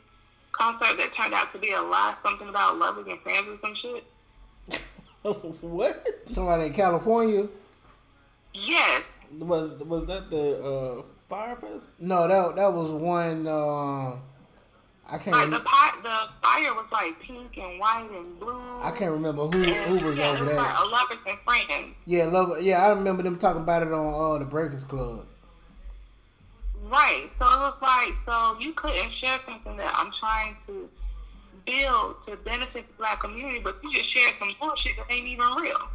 [0.53, 3.75] concert that turned out to be a lie, something about lovers and friends or some
[3.75, 4.05] shit.
[5.63, 7.49] what Somebody in California?
[8.55, 9.03] Yes.
[9.39, 11.91] was was that the uh, Fyre Fest?
[11.99, 13.47] No, that that was one.
[13.47, 14.17] Uh,
[15.11, 15.37] I can't.
[15.37, 18.81] Like the pot, the fire was like pink and white and blue.
[18.83, 20.57] I can't remember who who was yeah, over it was there.
[20.57, 21.95] like lovers and friends.
[22.05, 22.61] Yeah, love.
[22.61, 25.25] Yeah, I remember them talking about it on uh, the Breakfast Club.
[26.85, 27.31] Right.
[27.39, 30.89] So it was like, so you couldn't share something that I'm trying to
[31.67, 35.47] build to benefit the black community, but you just shared some bullshit that ain't even
[35.57, 35.89] real.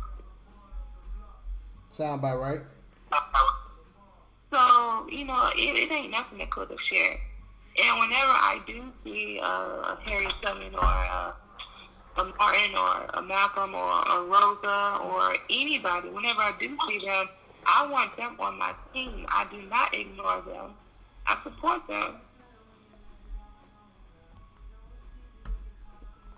[1.90, 2.62] Sound about right?
[4.52, 7.18] So, you know, it, it ain't nothing that could have shared.
[7.82, 11.34] And whenever I do see uh, a Harry Tubman or a,
[12.18, 17.28] a Martin or a Malcolm or a Rosa or anybody, whenever I do see them,
[17.66, 19.26] I want them on my team.
[19.30, 20.76] I do not ignore them.
[21.26, 22.18] I support them.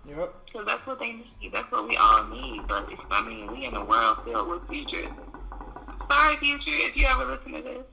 [0.08, 0.34] Yep.
[0.46, 1.50] Because that's what they need.
[1.52, 2.62] That's what we all need.
[2.68, 5.10] But, it's, I mean, we in a world filled with futures.
[6.10, 7.84] Sorry, future, if you ever listen to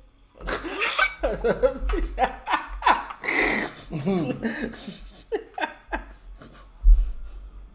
[2.13, 2.13] this.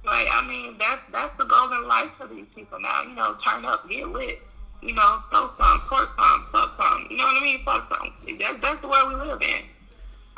[0.09, 3.03] Like, I mean, that's that's the golden life for these people now.
[3.03, 4.41] You know, turn up, get lit.
[4.81, 7.07] You know, throw some, pork some, fuck some.
[7.11, 7.63] You know what I mean?
[7.65, 8.39] Fuck some.
[8.39, 9.65] That, that's the world we live in.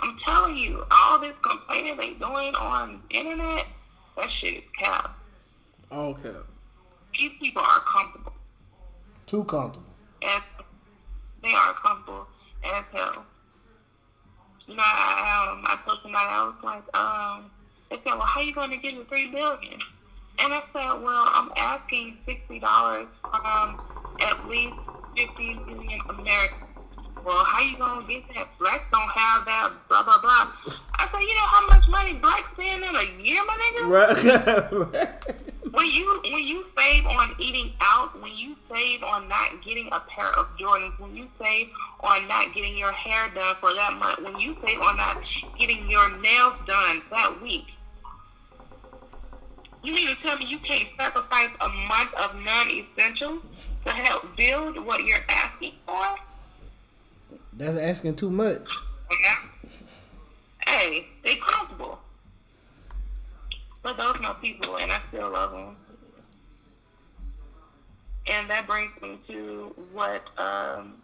[0.01, 3.67] I'm telling you, all this complaining they doing on internet,
[4.17, 5.17] that shit is cap.
[5.93, 6.33] okay.
[7.17, 8.33] These people are comfortable.
[9.27, 9.87] Too comfortable.
[10.23, 10.43] As
[11.43, 12.27] they are comfortable
[12.65, 13.25] as hell.
[14.77, 17.51] Know, I, um, I told somebody I was like, um,
[17.91, 19.81] they said, well, how you going to get the three billion?
[20.39, 23.81] And I said, well, I'm asking sixty dollars from
[24.21, 24.77] at least
[25.17, 26.70] fifty million Americans.
[27.25, 28.49] Well, how you gonna get that?
[28.59, 29.73] Blacks don't have that.
[29.89, 30.53] Blah blah blah.
[30.95, 34.83] I said, you know how much money blacks spend in a year, my nigga?
[34.93, 35.37] Right.
[35.73, 40.01] When you when you save on eating out, when you save on not getting a
[40.01, 41.69] pair of Jordans, when you save
[42.01, 45.23] on not getting your hair done for that month, when you save on not
[45.59, 47.67] getting your nails done that week,
[49.85, 53.43] you mean to tell me you can't sacrifice a month of non-essentials
[53.85, 56.17] to help build what you're asking for?
[57.61, 58.63] That's asking too much.
[59.11, 59.37] Well, now,
[60.67, 61.99] hey, they comfortable.
[63.83, 65.77] But those are my people, and I still love them.
[68.29, 70.95] And that brings me to what um,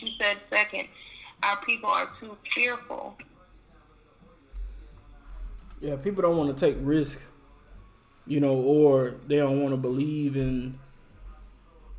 [0.00, 0.88] she said second.
[1.42, 3.18] Our people are too fearful.
[5.82, 7.20] Yeah, people don't want to take risk,
[8.26, 10.78] you know, or they don't want to believe in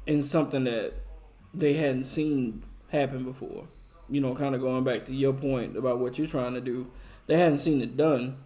[0.07, 0.93] in something that
[1.53, 3.67] they hadn't seen happen before.
[4.09, 6.89] You know, kind of going back to your point about what you're trying to do.
[7.27, 8.37] They hadn't seen it done.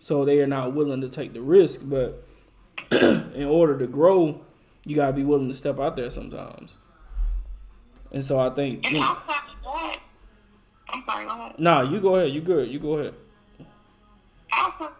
[0.00, 2.24] So they are not willing to take the risk, but
[2.90, 4.42] in order to grow,
[4.84, 6.76] you got to be willing to step out there sometimes.
[8.12, 10.00] And so I think And you know, outside of that,
[10.88, 11.58] I'm sorry, go ahead.
[11.58, 12.32] Nah, you go ahead.
[12.32, 12.68] You good.
[12.70, 13.14] You go ahead.
[14.52, 14.92] outside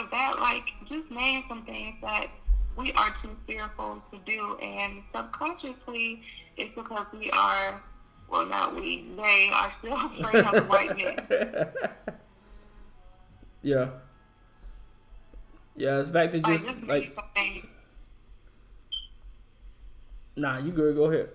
[0.00, 2.28] of that, like, just name some things that
[2.76, 6.22] we are too fearful to do, and subconsciously,
[6.56, 7.82] it's because we are,
[8.28, 11.72] well, not we, they are still afraid of the white man.
[13.62, 13.88] Yeah.
[15.74, 17.16] Yeah, it's back to Like, just just like
[20.36, 21.30] nah, you good, go ahead.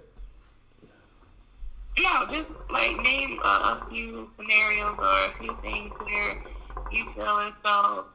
[1.99, 6.43] No, just like name a, a few scenarios or a few things where
[6.89, 8.05] you feel as though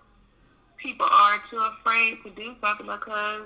[0.79, 3.43] people are too afraid to do something because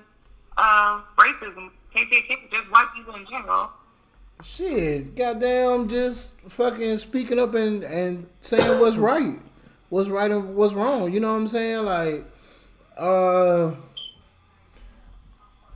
[0.57, 3.71] of racism, KKK, just white people in general.
[4.43, 9.39] Shit, goddamn, just fucking speaking up and and saying what's right,
[9.91, 11.13] what's right and what's wrong.
[11.13, 11.85] You know what I'm saying?
[11.85, 12.25] Like,
[12.97, 13.73] uh,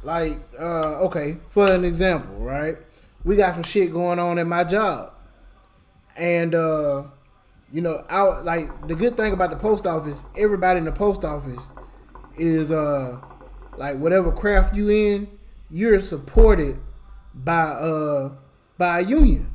[0.02, 2.76] like, uh, okay, for an example, right?
[3.22, 5.12] We got some shit going on at my job,
[6.16, 7.04] and uh,
[7.70, 10.24] you know, I like the good thing about the post office.
[10.38, 11.70] Everybody in the post office
[12.38, 13.20] is uh,
[13.76, 15.28] like whatever craft you in,
[15.70, 16.78] you're supported
[17.34, 18.30] by uh
[18.78, 19.52] by a union,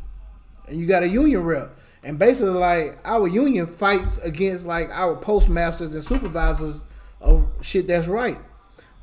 [0.67, 1.78] and you got a union rep.
[2.03, 6.82] And basically, like our union fights against like our postmasters and supervisors
[7.20, 8.39] of shit that's right.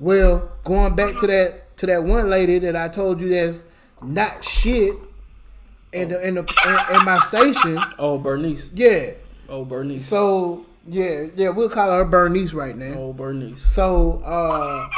[0.00, 3.64] Well, going back to that to that one lady that I told you that's
[4.02, 4.94] not shit
[5.92, 7.78] in the in the in, in my station.
[7.98, 8.70] Oh, Bernice.
[8.74, 9.12] Yeah.
[9.48, 10.04] Oh, Bernice.
[10.06, 12.94] So yeah, yeah, we'll call her Bernice right now.
[12.96, 13.62] Oh, Bernice.
[13.62, 14.88] So uh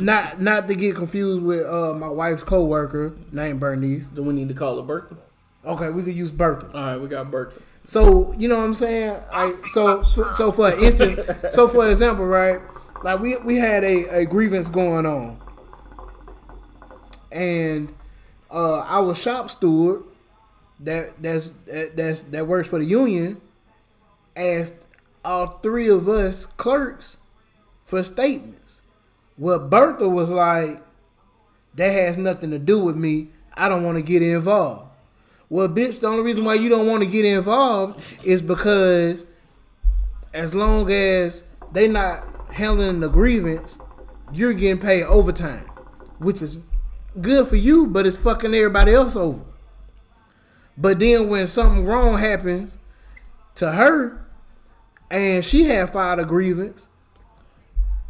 [0.00, 4.06] not not to get confused with uh my wife's coworker named Bernice.
[4.06, 5.16] Do we need to call her Bertha?
[5.64, 6.66] Okay, we could use Bertha.
[6.74, 7.60] All right, we got Bertha.
[7.84, 9.20] So you know what I'm saying?
[9.32, 11.18] Like so for, so for instance,
[11.50, 12.60] so for example, right?
[13.02, 15.40] Like we we had a, a grievance going on,
[17.30, 17.94] and
[18.50, 20.02] uh, our shop steward
[20.80, 23.40] that that's that, that's that works for the union
[24.36, 24.76] asked
[25.24, 27.16] all three of us clerks
[27.80, 28.57] for statements.
[29.38, 30.82] Well, Bertha was like,
[31.74, 33.28] that has nothing to do with me.
[33.54, 34.90] I don't want to get involved.
[35.48, 39.24] Well, bitch, the only reason why you don't want to get involved is because
[40.34, 43.78] as long as they not handling the grievance,
[44.32, 45.66] you're getting paid overtime,
[46.18, 46.58] which is
[47.20, 49.44] good for you, but it's fucking everybody else over.
[50.76, 52.76] But then when something wrong happens
[53.54, 54.26] to her,
[55.10, 56.87] and she had filed a grievance,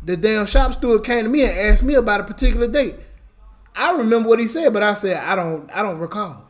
[0.09, 2.97] the damn shop steward came to me and asked me about a particular date.
[3.77, 6.47] I remember what he said, but I said I don't I don't recall.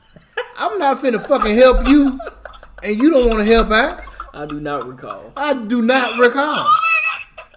[0.56, 2.20] I'm not finna fucking help you,
[2.84, 4.04] and you don't want to help out.
[4.32, 5.32] I do not recall.
[5.36, 6.72] I do not recall.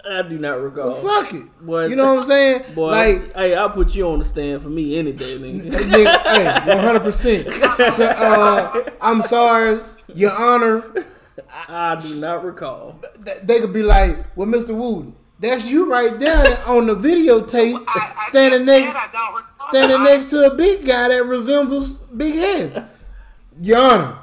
[0.09, 0.93] I do not recall.
[0.93, 1.45] Well, fuck it.
[1.63, 2.73] Boy, you know what I'm saying?
[2.73, 5.69] Boy, like, hey, I'll put you on the stand for me any day, nigga.
[5.71, 6.99] nigga, hey, 100.
[6.99, 7.47] percent
[7.99, 9.79] uh, I'm sorry,
[10.15, 11.05] Your Honor.
[11.69, 12.99] I do not recall.
[13.43, 14.75] They could be like, "Well, Mr.
[14.75, 19.09] Wooden, that's you right there on the videotape, I, I standing just next, said I
[19.11, 19.67] don't recall.
[19.69, 22.89] standing I- next to a big guy that resembles Big Head."
[23.61, 24.17] Your Honor,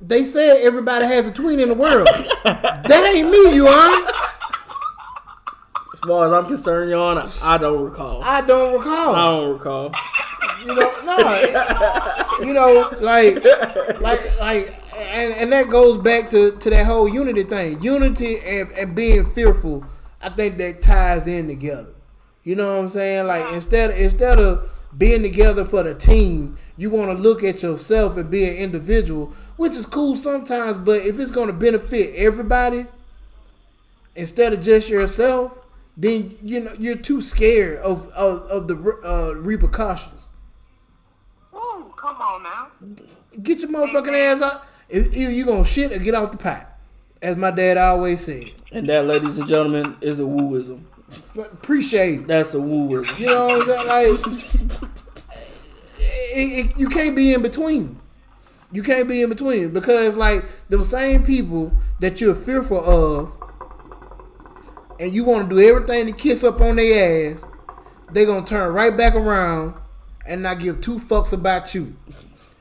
[0.00, 2.06] they said everybody has a twin in the world.
[2.44, 4.10] that ain't me, Your Honor.
[5.92, 8.22] As far as I'm concerned, Your Honor, I don't recall.
[8.22, 9.14] I don't recall.
[9.14, 9.92] I don't recall.
[10.60, 13.44] You know, no, it- you know, like,
[14.00, 17.82] like, like, and, and that goes back to, to that whole unity thing.
[17.82, 19.84] Unity and, and being fearful,
[20.20, 21.94] I think that ties in together.
[22.42, 23.26] You know what I'm saying?
[23.26, 28.16] Like instead instead of being together for the team, you want to look at yourself
[28.16, 30.76] and be an individual, which is cool sometimes.
[30.76, 32.86] But if it's going to benefit everybody
[34.14, 35.60] instead of just yourself,
[35.96, 40.28] then you know you're too scared of of, of the uh, repercussions.
[41.54, 42.68] Ooh, come on now.
[43.42, 44.66] Get your motherfucking ass out.
[44.94, 46.78] Either you gonna shit or get off the pot,
[47.20, 48.52] as my dad always said.
[48.70, 50.82] And that, ladies and gentlemen, is a wooism.
[51.34, 52.26] But appreciate it.
[52.28, 53.18] That's a wooism.
[53.18, 54.20] You know what I'm saying?
[54.22, 54.90] Like,
[55.98, 58.00] it, it, you can't be in between.
[58.70, 63.40] You can't be in between because, like, them same people that you're fearful of,
[65.00, 67.44] and you want to do everything to kiss up on their ass,
[68.12, 69.74] they gonna turn right back around
[70.26, 71.96] and not give two fucks about you,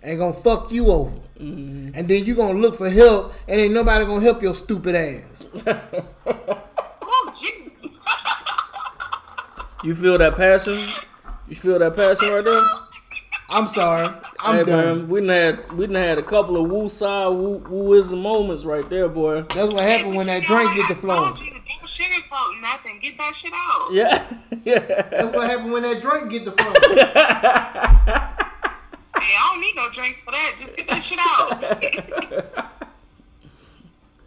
[0.01, 1.22] and gonna fuck you over.
[1.39, 1.91] Mm-hmm.
[1.95, 5.45] And then you gonna look for help, and ain't nobody gonna help your stupid ass.
[9.83, 10.93] You feel that passion?
[11.45, 12.63] You feel that passion right there?
[13.49, 14.07] I'm sorry.
[14.39, 14.99] I'm hey done.
[14.99, 18.63] man, we done had we done had a couple of woo side woo wooism moments
[18.63, 19.41] right there, boy.
[19.41, 21.33] That's what happened when that drink get the flowing.
[22.61, 22.99] Nothing.
[23.01, 23.89] Get that shit out.
[23.91, 24.79] Yeah, yeah.
[25.11, 28.29] That's what happened when that drink get the phone.
[29.25, 30.55] I don't need no drinks for that.
[30.59, 31.63] Just get that shit out.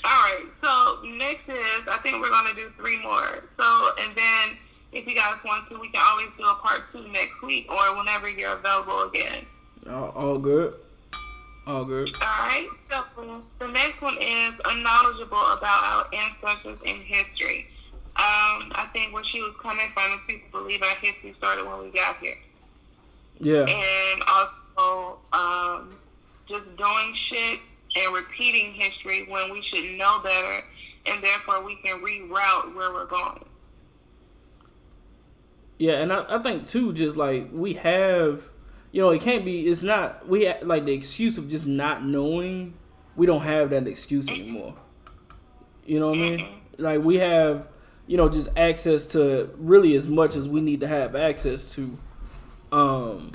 [0.05, 0.45] All right.
[0.63, 3.45] So next is I think we're gonna do three more.
[3.59, 4.57] So and then
[4.93, 7.97] if you guys want to, we can always do a part two next week or
[7.97, 9.45] whenever you're available again.
[9.89, 10.75] all, all good.
[11.67, 12.15] All good.
[12.23, 12.69] All right.
[12.91, 17.67] So the next one is unknowledgeable about our ancestors in history.
[18.17, 21.81] Um, I think where she was coming from is people believe our history started when
[21.81, 22.39] we got here.
[23.39, 23.67] Yeah.
[23.67, 25.91] and also um,
[26.49, 27.61] just doing shit
[27.97, 30.63] and repeating history when we should know better,
[31.07, 33.45] and therefore we can reroute where we're going.
[35.79, 38.43] Yeah, and I, I think too, just like we have,
[38.93, 39.67] you know, it can't be.
[39.67, 42.75] It's not we ha- like the excuse of just not knowing.
[43.15, 44.75] We don't have that excuse anymore.
[45.87, 46.49] You know what I mean?
[46.79, 47.69] Like we have,
[48.07, 51.99] you know, just access to really as much as we need to have access to.
[52.73, 53.33] Um,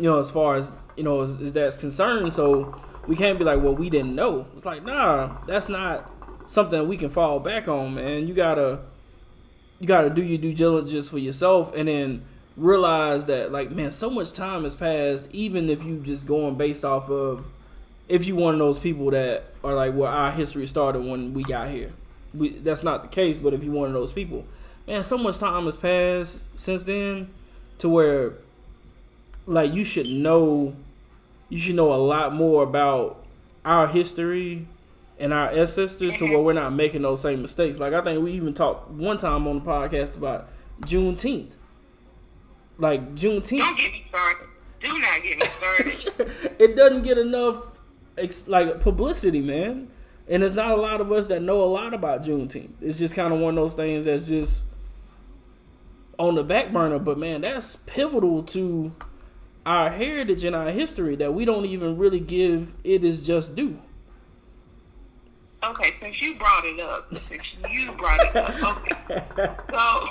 [0.00, 3.62] you know, as far as you know, as that's concerned, so we can't be like,
[3.62, 4.46] well, we didn't know.
[4.56, 6.10] It's like, nah, that's not
[6.46, 8.26] something we can fall back on, man.
[8.26, 8.80] You gotta
[9.80, 12.22] you got to do your due diligence for yourself and then
[12.56, 15.28] realize that like man, so much time has passed.
[15.32, 17.44] Even if you just going based off of
[18.08, 21.42] if you one of those people that are like where our history started when we
[21.42, 21.90] got here.
[22.32, 24.44] We, that's not the case, but if you one of those people,
[24.86, 27.30] man, so much time has passed since then
[27.78, 28.34] to where
[29.50, 30.76] like you should know
[31.48, 33.24] you should know a lot more about
[33.64, 34.68] our history
[35.18, 37.78] and our ancestors to where we're not making those same mistakes.
[37.80, 40.48] Like I think we even talked one time on the podcast about
[40.82, 41.52] Juneteenth.
[42.78, 43.58] Like Juneteenth.
[43.58, 44.46] Don't get me started.
[44.80, 46.54] Do not get me started.
[46.58, 47.66] it doesn't get enough
[48.16, 49.88] ex- like publicity, man.
[50.28, 52.74] And it's not a lot of us that know a lot about Juneteenth.
[52.80, 54.64] It's just kind of one of those things that's just
[56.20, 57.00] on the back burner.
[57.00, 58.94] But man, that's pivotal to
[59.66, 63.80] our heritage and our history that we don't even really give it is just due.
[65.62, 69.52] Okay, since you brought it up, since you brought it up, okay.
[69.70, 70.08] So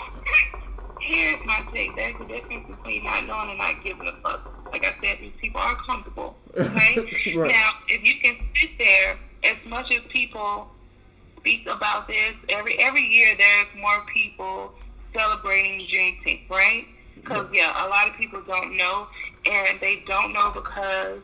[1.01, 1.95] here's my take.
[1.95, 4.69] There's a difference between not knowing and not giving a fuck.
[4.71, 6.35] Like I said, these people are comfortable.
[6.55, 7.35] Okay.
[7.35, 7.51] Right.
[7.51, 10.67] Now, if you can sit there, as much as people
[11.37, 14.73] speak about this, every every year there's more people
[15.15, 16.85] celebrating Juneteenth, right?
[17.15, 19.07] Because yeah, a lot of people don't know,
[19.49, 21.19] and they don't know because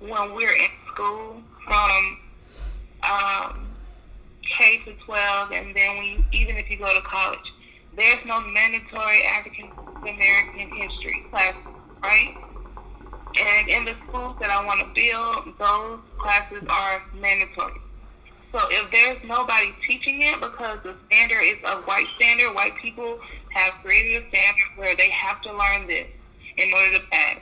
[0.00, 2.18] when we're in school from
[3.02, 3.66] um,
[4.42, 7.38] K to 12, and then when even if you go to college,
[7.96, 9.70] there's no mandatory African
[10.02, 11.60] American history classes,
[12.02, 12.34] right?
[13.38, 17.80] And in the schools that I want to build, those classes are mandatory.
[18.52, 23.20] So if there's nobody teaching it because the standard is a white standard, white people
[23.50, 26.08] have created a standard where they have to learn this
[26.56, 27.38] in order to pass.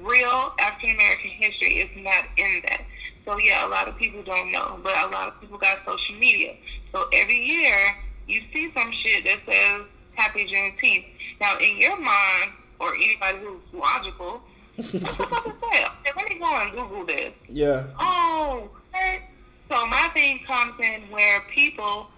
[0.00, 2.82] Real African American history is not in that.
[3.24, 6.16] So yeah, a lot of people don't know, but a lot of people got social
[6.16, 6.56] media.
[6.92, 9.82] So every year you see some shit that says
[10.14, 11.04] Happy Juneteenth.
[11.40, 14.40] Now in your mind, or anybody who's logical,
[14.76, 15.92] what the fuck is that?
[16.00, 17.32] Okay, let me go and Google this.
[17.48, 17.84] Yeah.
[17.98, 19.22] Oh, okay.
[19.70, 22.08] So my thing comes in where people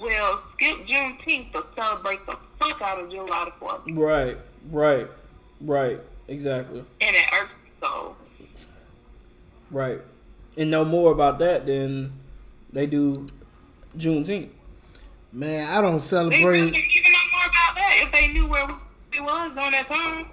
[0.00, 3.96] will skip Juneteenth to celebrate the fuck out of July the 4th.
[3.96, 4.38] Right.
[4.70, 5.08] Right.
[5.60, 6.00] Right.
[6.28, 6.84] Exactly.
[7.00, 8.16] And it irks me so.
[9.70, 10.00] Right.
[10.56, 12.12] And know more about that than
[12.72, 13.26] they do
[13.96, 14.50] Juneteenth.
[15.32, 16.42] Man, I don't celebrate.
[16.42, 18.66] really even know more about that if they knew where
[19.12, 20.26] we was during that time.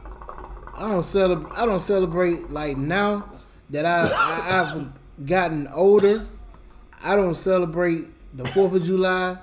[0.76, 1.58] I don't celebrate.
[1.58, 3.30] I don't celebrate like now
[3.72, 6.28] that I, I I've gotten older.
[7.04, 9.38] I don't celebrate the Fourth of July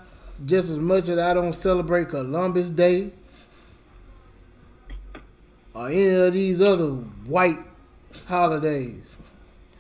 [0.46, 3.12] just as much as I don't celebrate Columbus Day
[5.75, 6.89] or any of these other
[7.27, 7.59] white
[8.27, 9.03] holidays.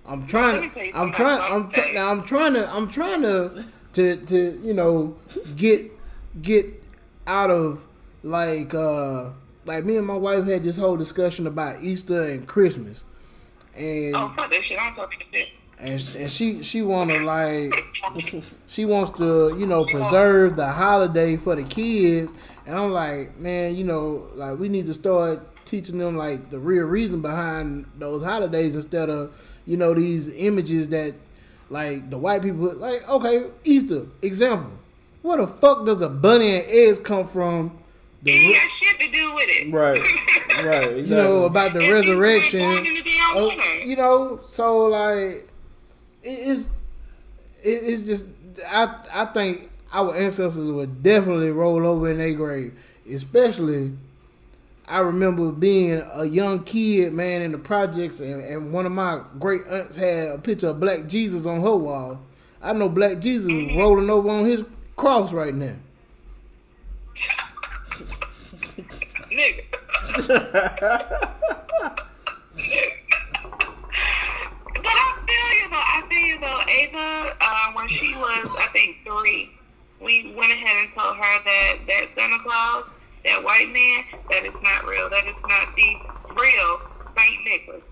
[0.06, 0.54] I'm trying.
[0.56, 1.52] Let me tell you I'm trying.
[1.52, 1.94] I'm trying.
[1.94, 2.70] Now I'm trying to.
[2.74, 3.64] I'm trying to
[3.94, 5.16] to to you know
[5.56, 5.90] get
[6.40, 6.66] get
[7.26, 7.86] out of
[8.22, 9.30] like uh
[9.66, 13.04] like me and my wife had this whole discussion about Easter and Christmas,
[13.76, 14.78] and Oh, fuck that shit.
[14.80, 15.48] I'm talking shit.
[15.78, 17.84] and and she she wanna like
[18.66, 22.32] she wants to you know preserve the holiday for the kids,
[22.66, 26.58] and I'm like man you know like we need to start teaching them like the
[26.58, 29.32] real reason behind those holidays instead of
[29.66, 31.14] you know these images that
[31.70, 34.72] like the white people like okay Easter example,
[35.22, 37.78] where the fuck does a bunny and eggs come from?
[38.22, 39.72] The, It got shit to do with it.
[39.72, 40.00] Right.
[40.58, 40.88] Right.
[40.88, 41.02] Exactly.
[41.02, 42.58] you know about the And resurrection.
[42.60, 43.50] born in the damn Oh,
[43.84, 45.48] you know, so like
[46.24, 46.62] it, it's
[47.62, 48.24] it, it's just
[48.66, 52.72] I I think our ancestors would definitely roll over in their grave,
[53.08, 53.92] especially.
[54.88, 59.20] I remember being a young kid, man, in the projects, and, and one of my
[59.38, 62.20] great aunts had a picture of Black Jesus on her wall.
[62.62, 64.64] I know Black Jesus is rolling over on his
[64.96, 65.76] cross right now.
[69.30, 69.64] Nigga.
[74.74, 75.76] But I feel you though.
[75.76, 76.62] I feel you though.
[76.66, 79.52] Ava, uh, when she was, I think three,
[80.00, 82.84] we went ahead and told her that that Santa Claus,
[83.24, 85.08] that white man, that is not real.
[85.10, 85.96] That is not the
[86.40, 86.80] real
[87.16, 87.82] Saint Nicholas.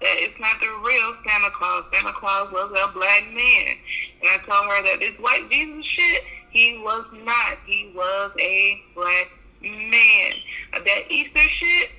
[0.00, 1.84] That is not the real Santa Claus.
[1.92, 3.76] Santa Claus was a black man,
[4.22, 7.58] and I told her that this white Jesus shit, he was not.
[7.66, 9.30] He was a black
[9.62, 10.32] man.
[10.72, 11.90] That Easter shit,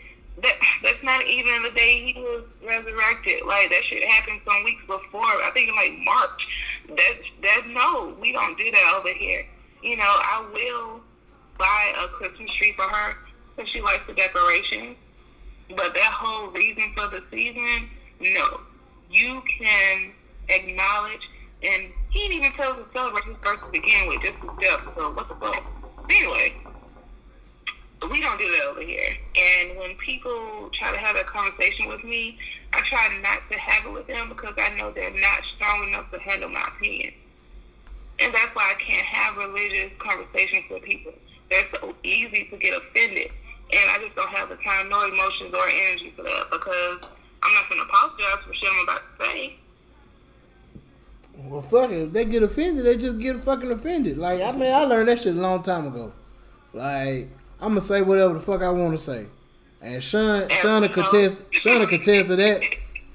[0.41, 3.45] that that's not even the day he was resurrected.
[3.45, 5.22] Like that shit happened some weeks before.
[5.22, 6.47] I think in like March.
[6.89, 9.45] That that no, we don't do that over here.
[9.84, 11.01] You know, I will
[11.62, 13.16] buy a Christmas tree for her
[13.55, 14.97] because she likes the decorations.
[15.70, 17.89] But that whole reason for the season,
[18.20, 18.62] no.
[19.09, 20.12] You can
[20.49, 21.22] acknowledge,
[21.64, 24.49] and he didn't even tell us to celebrate his birthday to begin with, just his
[24.59, 24.82] death.
[24.97, 25.64] So what the fuck?
[26.09, 26.55] Anyway,
[28.09, 29.16] we don't do that over here.
[29.36, 32.38] And when people try to have a conversation with me,
[32.74, 36.09] I try not to have it with them because I know they're not strong enough
[36.12, 37.14] to handle my opinion.
[38.20, 41.14] And that's why I can't have religious conversations with people.
[41.52, 43.32] They're so easy to get offended.
[43.74, 46.99] And I just don't have the time, no emotions or energy for that because
[47.43, 49.56] I'm not going to apologize for shit I'm about to say.
[51.38, 52.02] Well, fuck it.
[52.02, 54.18] If they get offended, they just get fucking offended.
[54.18, 56.12] Like, I mean, I learned that shit a long time ago.
[56.74, 57.30] Like,
[57.60, 59.28] I'm gonna say whatever the fuck I want to say,
[59.82, 62.62] and Sean, Sean, contest, Sean, contest to that,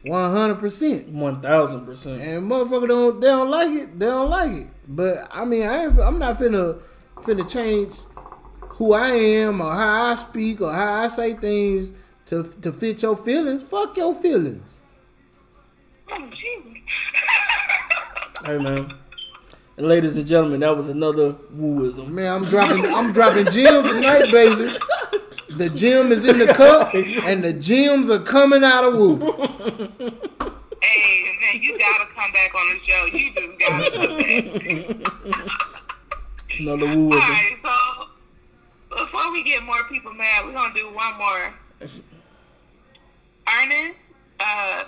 [0.05, 1.09] one hundred percent.
[1.09, 2.21] One thousand percent.
[2.21, 3.99] And motherfucker don't, they don't like it.
[3.99, 4.67] They don't like it.
[4.89, 6.79] But I mean, I ain't, I'm not finna,
[7.17, 7.95] finna change
[8.77, 11.93] who I am or how I speak or how I say things
[12.27, 13.69] to to fit your feelings.
[13.69, 14.79] Fuck your feelings.
[16.11, 16.63] Oh, Jesus.
[18.45, 18.93] Hey man.
[19.79, 22.09] And ladies and gentlemen, that was another wooism.
[22.09, 24.77] Man, I'm dropping I'm dropping gems tonight, baby.
[25.51, 29.17] The gem is in the cup, and the gems are coming out of woo.
[30.83, 33.05] Hey, man, you gotta come back on the show.
[33.07, 35.47] You just gotta come back.
[36.61, 37.19] Another wooism.
[37.19, 38.07] right, so
[38.97, 41.55] before we get more people mad, we're gonna do one more.
[43.49, 43.97] Ernest,
[44.41, 44.85] uh,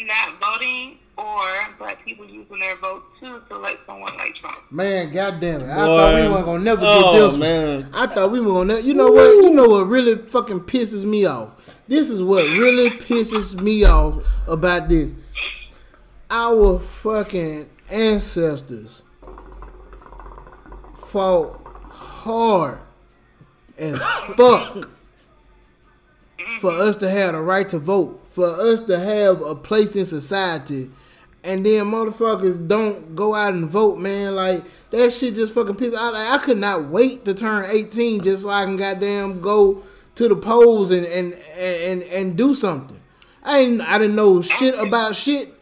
[0.00, 1.44] not voting or
[1.78, 4.56] black people using their vote to select someone like Trump.
[4.70, 5.70] Man, goddamn it!
[5.70, 7.40] I thought we weren't gonna never get Oh, this one.
[7.40, 7.90] man.
[7.92, 8.78] I thought we were gonna.
[8.80, 9.24] You know what?
[9.42, 11.56] You know what really fucking pisses me off.
[11.88, 15.12] This is what really pisses me off about this.
[16.30, 19.02] Our fucking ancestors
[20.96, 21.67] fought
[22.18, 22.78] hard
[23.78, 23.98] as
[24.36, 24.90] fuck
[26.60, 30.06] for us to have the right to vote, for us to have a place in
[30.06, 30.90] society,
[31.44, 34.34] and then motherfuckers don't go out and vote, man.
[34.34, 35.94] Like that shit just fucking piss.
[35.94, 39.82] I like, I could not wait to turn eighteen just so I can goddamn go
[40.16, 43.00] to the polls and and and and do something.
[43.44, 45.54] I ain't I didn't know shit about shit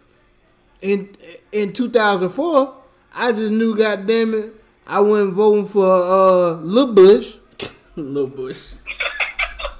[0.81, 1.11] in
[1.53, 2.75] in 2004.
[3.15, 4.55] I just knew, goddamn it,
[4.87, 7.37] I wasn't voting for uh Lil Bush.
[7.97, 8.75] Little Bush.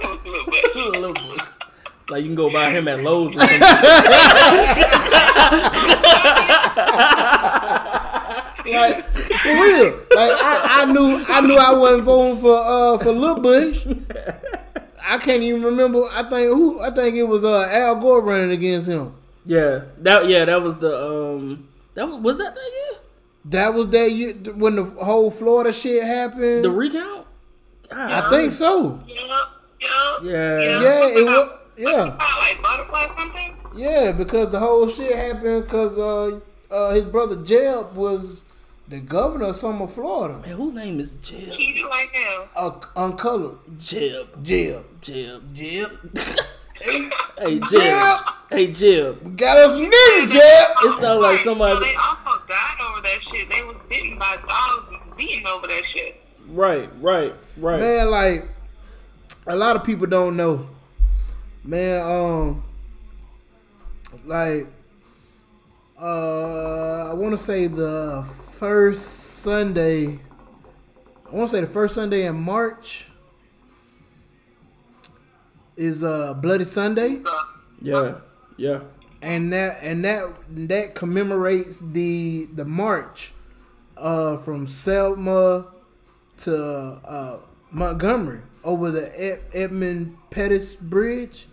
[0.75, 1.43] Little Bush.
[2.09, 3.61] Like you can go buy him at Lowe's or something.
[8.67, 9.91] Like for real.
[10.17, 13.87] Like I, I knew I knew I wasn't voting for uh for Lil Bush.
[15.05, 16.03] I can't even remember.
[16.11, 19.15] I think who I think it was uh Al Gore running against him.
[19.45, 19.83] yeah.
[19.99, 22.99] That yeah, that was the um that was was that that year?
[23.51, 26.65] That was that year when the whole Florida shit happened.
[26.65, 27.27] The recount?
[27.89, 29.01] God, I think so.
[29.07, 29.29] Yup,
[29.81, 30.23] yup.
[30.23, 30.61] Yeah.
[30.61, 31.51] Yeah, it was.
[31.77, 33.55] Yeah, Oh, like butterfly something?
[33.77, 36.41] yeah, because the whole shit happened because uh,
[36.71, 38.45] uh his brother Jeb was
[38.89, 40.39] the governor of some of Florida.
[40.39, 41.51] Man, whose name is Jeb?
[41.59, 42.49] He like now.
[42.57, 44.43] Uh, uncolored Jeb.
[44.43, 44.85] Jeb.
[45.03, 45.55] Jeb.
[45.55, 45.91] Jeb.
[46.81, 47.71] Hey Jeb.
[47.71, 48.19] Jeb.
[48.51, 49.23] Hey Jeb.
[49.23, 50.77] We got us a nigga, Jeb.
[50.85, 53.49] It sounds like So somebody they also died over that shit.
[53.51, 56.21] They was bitten by dogs and beaten over that shit.
[56.49, 57.81] Right, right, right.
[57.81, 58.49] Man, like
[59.47, 60.69] a lot of people don't know.
[61.65, 62.65] Man, um
[64.25, 64.67] like
[66.01, 69.03] uh I wanna say the first
[69.43, 70.19] Sunday
[71.27, 73.09] I wanna say the first Sunday in March
[75.77, 77.21] is uh Bloody Sunday.
[77.81, 78.15] Yeah.
[78.57, 78.81] Yeah.
[79.23, 80.35] and that and that
[80.69, 83.33] that commemorates the the march
[83.97, 85.67] uh from Selma
[86.39, 87.39] to uh
[87.71, 91.47] Montgomery over the Ed- Edmund Pettus Bridge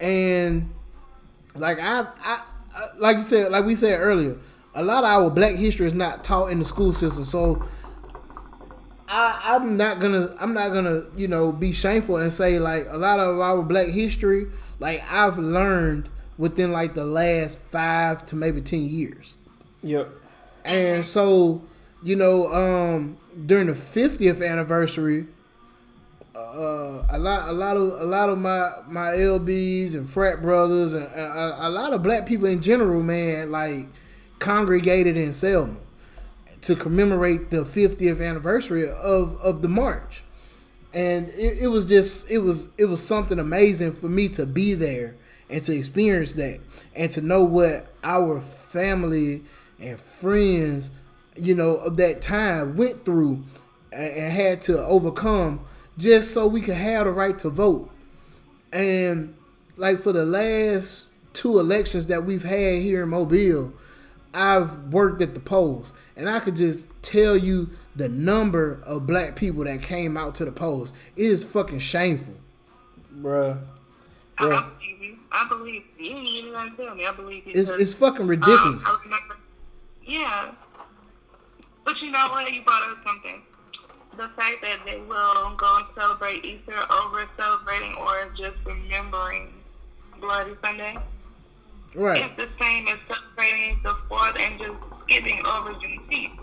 [0.00, 0.70] and
[1.54, 2.42] like I, I
[2.74, 4.36] I like you said like we said earlier
[4.74, 7.62] a lot of our black history is not taught in the school system so
[9.10, 12.96] I, I'm not gonna I'm not gonna you know be shameful and say like a
[12.96, 14.46] lot of our black history
[14.78, 16.08] like I've learned
[16.38, 19.36] within like the last five to maybe ten years
[19.82, 20.10] Yep.
[20.64, 21.62] and so
[22.02, 25.26] you know um during the 50th anniversary
[26.34, 30.94] uh, a lot a lot of a lot of my my LBs and frat brothers
[30.94, 33.86] and a, a lot of black people in general man like
[34.38, 35.76] congregated in Selma
[36.62, 40.22] to commemorate the 50th anniversary of of the march.
[40.92, 44.74] And it, it was just it was it was something amazing for me to be
[44.74, 45.16] there
[45.48, 46.60] and to experience that
[46.94, 49.42] and to know what our family
[49.78, 50.90] and friends
[51.36, 53.42] you know of that time went through
[53.92, 55.60] and, and had to overcome
[55.96, 57.90] just so we could have the right to vote.
[58.72, 59.34] And
[59.76, 63.72] like for the last two elections that we've had here in Mobile
[64.32, 69.34] I've worked at the polls, and I could just tell you the number of black
[69.36, 70.92] people that came out to the polls.
[71.16, 72.34] It is fucking shameful.
[73.20, 73.58] Bruh.
[74.38, 75.18] I, I believe you.
[75.32, 76.06] I believe you.
[76.06, 77.06] You ain't even gonna tell me.
[77.06, 77.52] I believe you.
[77.54, 78.84] It's 'cause, it's fucking um, ridiculous.
[78.86, 79.36] I remember,
[80.04, 80.52] yeah.
[81.84, 82.50] But you know what?
[82.52, 83.42] You brought up something.
[84.16, 89.52] The fact that they will go and celebrate Easter over celebrating or just remembering
[90.20, 90.96] Bloody Sunday.
[91.94, 92.24] Right.
[92.24, 94.72] It's the same as celebrating the fourth and just
[95.04, 96.38] skipping over Juneteenth.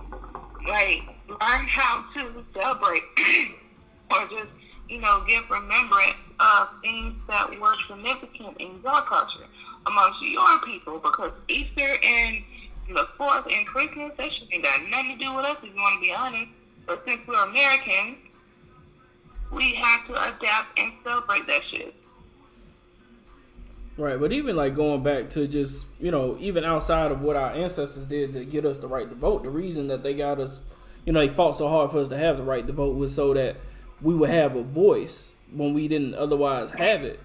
[0.68, 3.04] Like, learn how to celebrate
[4.12, 4.52] or just,
[4.90, 9.48] you know, give remembrance of things that were significant in your culture
[9.86, 12.44] amongst your people because Easter and
[12.90, 15.82] the fourth and Christmas, that shit ain't got nothing to do with us if you
[15.82, 16.52] want to be honest.
[16.86, 18.18] But since we're Americans,
[19.52, 21.94] we have to adapt and celebrate that shit.
[23.98, 27.52] Right, but even like going back to just you know even outside of what our
[27.52, 30.62] ancestors did to get us the right to vote, the reason that they got us,
[31.04, 33.16] you know, they fought so hard for us to have the right to vote was
[33.16, 33.56] so that
[34.02, 37.20] we would have a voice when we didn't otherwise have it.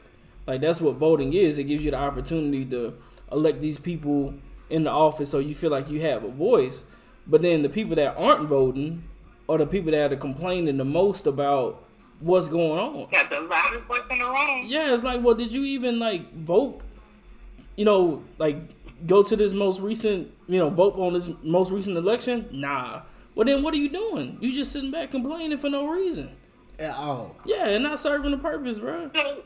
[0.47, 1.59] Like that's what voting is.
[1.59, 2.95] It gives you the opportunity to
[3.31, 4.35] elect these people
[4.71, 6.85] in the office, so you feel like you have a voice.
[7.27, 9.05] But then the people that aren't voting
[9.47, 11.85] are the people that are complaining the most about
[12.23, 13.09] what's going on.
[13.11, 14.65] Got the loudest voice in the room.
[14.67, 16.81] Yeah, it's like, well, did you even like vote?
[17.77, 18.57] You know, like
[19.07, 22.49] go to this most recent, you know, vote on this most recent election?
[22.53, 23.03] Nah.
[23.35, 24.39] Well, then what are you doing?
[24.41, 26.37] You just sitting back complaining for no reason.
[26.79, 27.37] At all.
[27.45, 29.11] Yeah, and not serving the purpose, bro.
[29.15, 29.43] So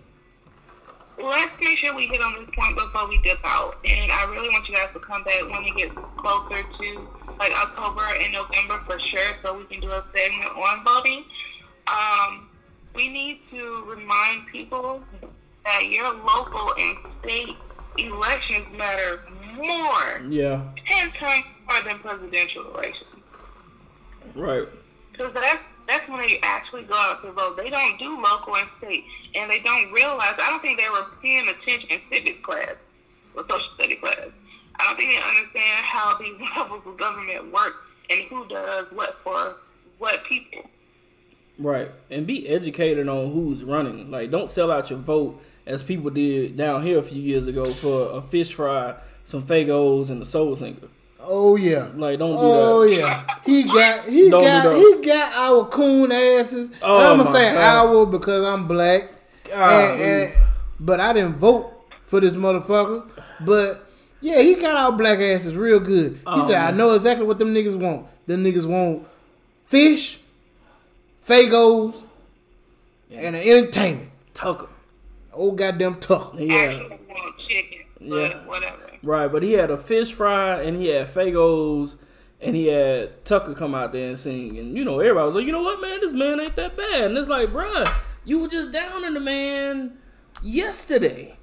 [1.22, 3.79] let's make sure we hit on this point before we dip out.
[3.85, 7.09] And I really want you guys to come back when we get closer to
[7.39, 11.24] like October and November for sure, so we can do a segment on voting.
[11.87, 12.46] Um,
[12.97, 15.03] we need to remind people
[15.65, 17.57] that your local and state
[17.99, 19.21] elections matter
[19.57, 23.11] more, Yeah, ten times more than presidential elections.
[24.35, 24.67] right.
[25.13, 27.57] Because that's that's when they actually go out to vote.
[27.57, 30.35] They don't do local and state, and they don't realize.
[30.39, 32.75] I don't think they were paying attention in civics class
[33.37, 34.29] or social study class.
[34.79, 37.75] I don't think they understand how these levels of government work
[38.11, 39.57] and who does what for
[39.99, 40.69] what people.
[41.59, 41.91] Right.
[42.11, 44.11] And be educated on who's running.
[44.11, 47.65] Like, don't sell out your vote as people did down here a few years ago
[47.65, 48.95] for a fish fry,
[49.25, 50.77] some Faygos, and a soul singer.
[51.21, 51.89] Oh yeah.
[51.95, 52.63] Like, don't do Oh that.
[52.69, 53.27] Oh yeah.
[53.45, 56.71] He got he Don't got he got our coon asses.
[56.83, 57.87] Oh, and I'm gonna say God.
[57.89, 59.11] our because I'm black.
[59.53, 60.33] And, and,
[60.79, 61.73] but I didn't vote
[62.05, 63.09] for this motherfucker.
[63.41, 63.89] But
[64.21, 66.15] yeah, he got our black asses real good.
[66.15, 68.07] He Oh, said, "I know exactly what them niggas want.
[68.27, 69.07] Them niggas want
[69.65, 70.21] fish,
[71.27, 72.05] Faygos,
[73.11, 74.11] and an entertainment.
[74.35, 74.68] Tucka.
[75.33, 76.35] Old goddamn tuck.
[76.39, 76.55] Yeah.
[76.55, 78.47] Actually want chicken, Yeah.
[78.47, 78.91] whatever.
[79.03, 81.97] Right, but he had a fish fry and he had Faygos
[82.41, 84.59] and he had Tucka come out there and sing.
[84.59, 87.05] And, you know, everybody was like, you know what, man, this man ain't that bad.
[87.05, 87.87] And it's like, bruh,
[88.24, 89.99] you were just down in the man
[90.43, 91.37] yesterday.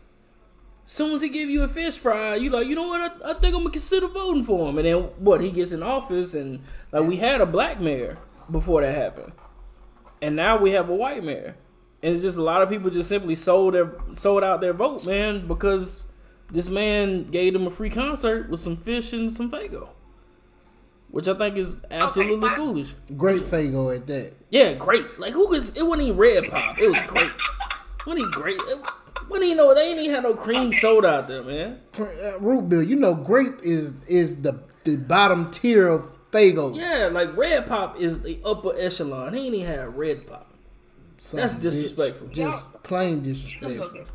[0.86, 3.34] Soon as he give you a fish fry, you like, you know what, I, I
[3.36, 4.78] think I'm going to consider voting for him.
[4.78, 6.60] And then, what, he gets in office and,
[6.92, 8.18] like, we had a black mayor
[8.52, 9.32] before that happened.
[10.24, 11.58] And now we have a white mayor.
[12.02, 15.06] And it's just a lot of people just simply sold their sold out their vote,
[15.06, 16.06] man, because
[16.50, 19.90] this man gave them a free concert with some fish and some Faygo,
[21.10, 22.56] which I think is absolutely fine.
[22.56, 22.96] foolish.
[23.18, 24.32] Great Faygo at that.
[24.50, 25.20] Yeah, great.
[25.20, 25.76] Like who is?
[25.76, 26.80] It wasn't even red pop.
[26.80, 27.32] It was great.
[28.06, 28.58] wasn't even great.
[28.62, 28.82] It,
[29.30, 31.80] wasn't even know they ain't even had no cream soda out there, man.
[32.00, 32.82] Uh, root beer.
[32.82, 36.76] You know, grape is is the the bottom tier of Faygo.
[36.76, 39.34] Yeah, like red pop is the upper echelon.
[39.34, 40.50] He ain't even had red pop.
[41.20, 41.72] Son That's of a bitch.
[41.72, 42.28] disrespectful.
[42.30, 44.06] Just plain disrespectful.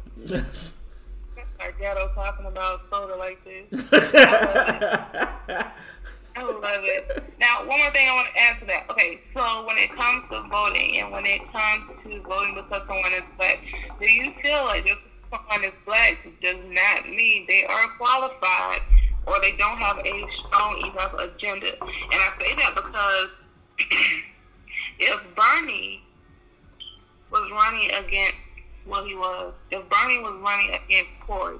[1.61, 3.85] Our ghetto talking about soda like this.
[6.37, 7.25] I love it.
[7.41, 8.87] Now, one more thing I want to add to that.
[8.91, 13.13] Okay, so when it comes to voting and when it comes to voting because someone
[13.13, 13.59] is black,
[14.01, 15.01] do you feel like just
[15.31, 18.83] because someone is black does not mean they are qualified
[19.29, 21.73] or they don't have a strong enough agenda?
[21.81, 23.29] And I say that because
[24.99, 26.03] if Bernie
[27.31, 28.37] was running against
[28.87, 31.59] what he was, if Bernie was running against Corey,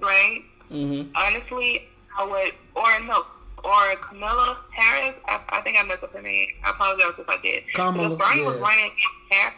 [0.00, 0.42] right?
[0.70, 1.10] Mm-hmm.
[1.16, 3.24] honestly, I would, or no,
[3.64, 5.14] or Camilla Harris.
[5.26, 6.48] I, I think I messed up her name.
[6.64, 7.64] I apologize if I did.
[7.74, 9.54] Kamala, if Bernie was running against Harris,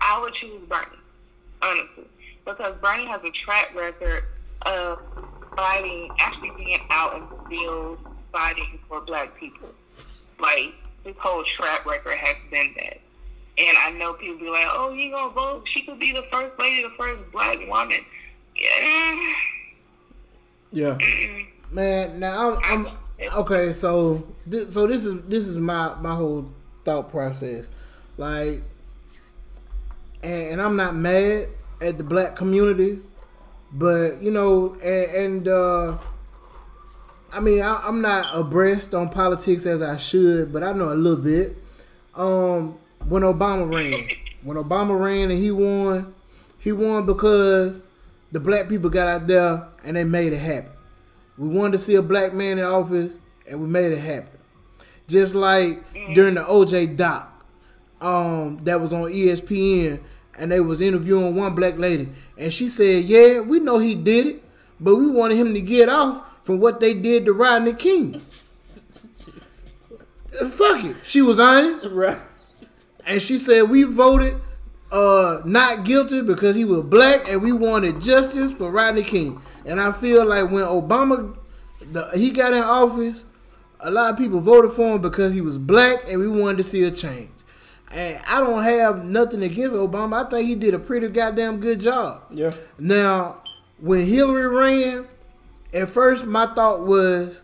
[0.00, 0.98] I would choose Bernie,
[1.62, 2.04] honestly,
[2.44, 4.24] because Bernie has a track record
[4.62, 5.00] of
[5.56, 7.98] fighting, actually being out in the field
[8.32, 9.68] fighting for black people.
[10.38, 13.00] Like his whole track record has been that.
[13.58, 15.68] And I know people be like, "Oh, you gonna vote?
[15.68, 18.04] She could be the first lady, the first black woman."
[18.54, 19.34] Yeah,
[20.70, 20.98] Yeah.
[21.70, 23.72] Man, now I'm, I'm okay.
[23.72, 26.48] So, this, so this is this is my my whole
[26.84, 27.68] thought process,
[28.16, 28.62] like,
[30.22, 31.48] and, and I'm not mad
[31.82, 33.00] at the black community,
[33.72, 35.98] but you know, and, and uh,
[37.32, 40.94] I mean, I, I'm not abreast on politics as I should, but I know a
[40.94, 41.56] little bit.
[42.14, 44.08] Um, when Obama ran,
[44.42, 46.14] when Obama ran and he won,
[46.58, 47.82] he won because
[48.32, 50.72] the black people got out there and they made it happen.
[51.36, 54.38] We wanted to see a black man in office, and we made it happen.
[55.06, 55.82] Just like
[56.14, 57.44] during the OJ doc,
[58.00, 60.00] um, that was on ESPN,
[60.38, 64.26] and they was interviewing one black lady, and she said, "Yeah, we know he did
[64.26, 64.44] it,
[64.80, 68.22] but we wanted him to get off from what they did to Rodney King."
[70.50, 72.18] Fuck it, she was honest, Right.
[73.06, 74.36] and she said we voted
[74.92, 79.40] uh not guilty because he was black, and we wanted justice for Rodney King.
[79.66, 81.36] And I feel like when Obama,
[81.92, 83.24] the, he got in office,
[83.80, 86.64] a lot of people voted for him because he was black, and we wanted to
[86.64, 87.30] see a change.
[87.90, 90.26] And I don't have nothing against Obama.
[90.26, 92.22] I think he did a pretty goddamn good job.
[92.30, 92.54] Yeah.
[92.78, 93.42] Now,
[93.78, 95.08] when Hillary ran,
[95.72, 97.42] at first my thought was,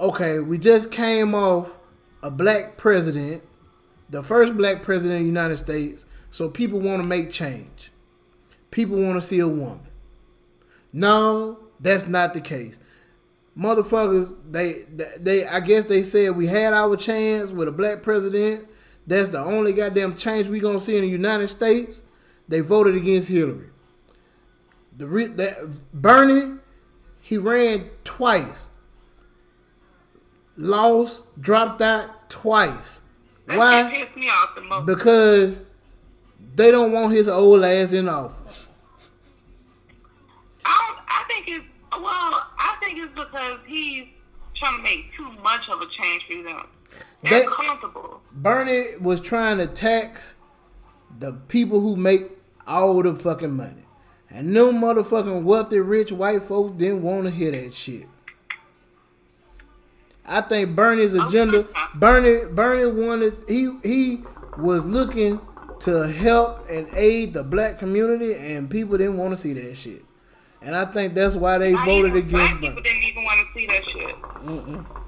[0.00, 1.78] okay, we just came off
[2.22, 3.42] a black president,
[4.10, 7.92] the first black president of the United States, so people want to make change.
[8.70, 9.86] People want to see a woman.
[10.92, 12.78] No, that's not the case.
[13.56, 14.84] Motherfuckers, they
[15.20, 18.66] they I guess they said we had our chance with a black president.
[19.06, 22.02] That's the only goddamn change we gonna see in the United States.
[22.48, 23.70] They voted against Hillary.
[24.96, 26.58] The re- that Bernie,
[27.20, 28.68] he ran twice.
[30.56, 33.00] Lost, dropped out twice.
[33.46, 34.06] That Why?
[34.54, 34.80] the.
[34.84, 35.62] Because
[36.54, 38.66] they don't want his old ass in office.
[40.64, 42.46] I I think it's well.
[42.58, 44.04] I think it's because he's
[44.54, 46.66] trying to make too much of a change for them.
[47.22, 48.20] They're That- comfortable.
[48.32, 50.34] Bernie was trying to tax
[51.18, 52.30] the people who make
[52.66, 53.84] all the fucking money.
[54.30, 58.06] And no motherfucking wealthy rich white folks didn't want to hear that shit.
[60.24, 64.20] I think Bernie's agenda Bernie Bernie wanted he he
[64.56, 65.40] was looking
[65.80, 70.04] to help and aid the black community and people didn't want to see that shit.
[70.62, 73.40] And I think that's why they Not voted even black against people didn't even want
[73.46, 75.01] to see that shit.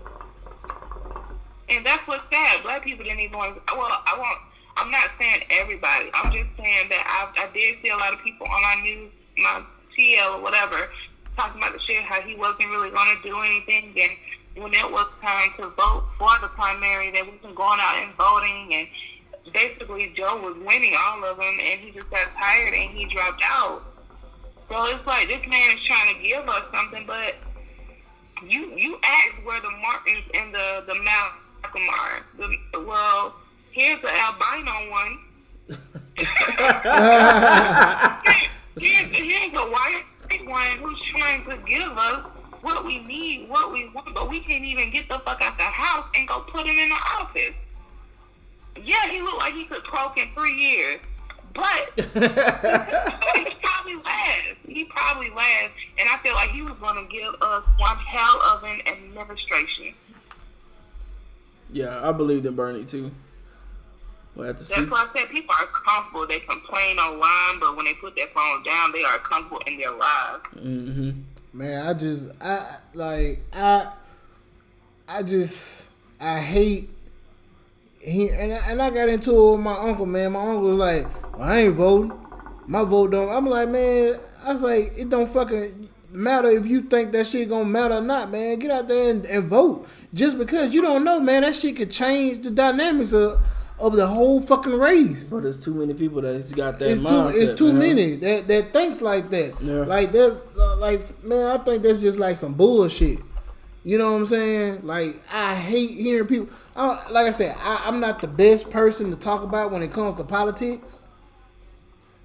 [1.68, 2.62] And that's what's sad.
[2.62, 3.56] Black people didn't even want.
[3.72, 4.38] Well, I won't.
[4.76, 6.10] I'm not saying everybody.
[6.14, 9.12] I'm just saying that I, I did see a lot of people on our news,
[9.38, 9.62] my
[9.96, 10.90] TL or whatever,
[11.36, 13.94] talking about the shit how he wasn't really going to do anything.
[13.96, 18.14] And when it was time to vote for the primary, they wasn't going out and
[18.16, 18.74] voting.
[18.74, 23.06] And basically, Joe was winning all of them, and he just got tired and he
[23.06, 23.84] dropped out.
[24.68, 27.36] So it's like this man is trying to give us something, but
[28.42, 31.43] you you asked where the Martins and the the Malcolm
[32.36, 33.34] The, well,
[33.70, 35.18] here's the albino one.
[38.76, 40.04] here's, here's a white
[40.44, 42.24] one who's trying to give us
[42.62, 45.64] what we need, what we want, but we can't even get the fuck out the
[45.64, 47.54] house and go put him in the office.
[48.82, 51.00] Yeah, he looked like he could croak in three years,
[51.54, 52.02] but he
[53.62, 54.58] probably lasts.
[54.66, 58.40] He probably lasts, and I feel like he was going to give us one hell
[58.42, 59.94] of an administration.
[61.74, 63.10] Yeah, I believed in Bernie too.
[64.36, 64.74] We'll have to see.
[64.76, 66.24] That's why I said people are comfortable.
[66.24, 69.90] They complain online, but when they put their phone down, they are comfortable in their
[69.90, 70.44] lives.
[70.56, 71.10] Mm-hmm.
[71.52, 73.92] Man, I just I like I
[75.08, 75.88] I just
[76.20, 76.90] I hate
[78.00, 80.32] he and I, and I got into it with my uncle, man.
[80.32, 82.12] My uncle was like, well, I ain't voting.
[82.68, 83.34] My vote don't.
[83.34, 84.20] I'm like, man.
[84.44, 88.00] I was like, it don't fucking matter if you think that shit gonna matter or
[88.00, 88.58] not, man.
[88.58, 89.86] Get out there and, and vote.
[90.12, 93.40] Just because you don't know, man, that shit could change the dynamics of
[93.78, 95.24] of the whole fucking race.
[95.24, 97.42] But there's too many people that's got that It's too mindset.
[97.42, 97.78] it's too man.
[97.80, 99.54] many that that thinks like that.
[99.60, 99.80] Yeah.
[99.84, 103.18] Like there's uh, like man, I think that's just like some bullshit.
[103.82, 104.86] You know what I'm saying?
[104.86, 106.48] Like I hate hearing people.
[106.76, 109.92] I, like I said, I, I'm not the best person to talk about when it
[109.92, 110.98] comes to politics,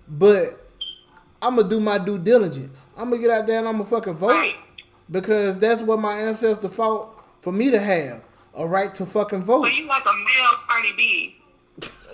[0.08, 0.59] but
[1.42, 2.86] I'm gonna do my due diligence.
[2.98, 4.56] I'm gonna get out there and I'm gonna fucking vote Right.
[5.10, 7.10] because that's what my ancestors fought
[7.42, 8.22] for me to have
[8.56, 9.66] a right to fucking vote.
[9.66, 11.36] So you like a male Cardi B?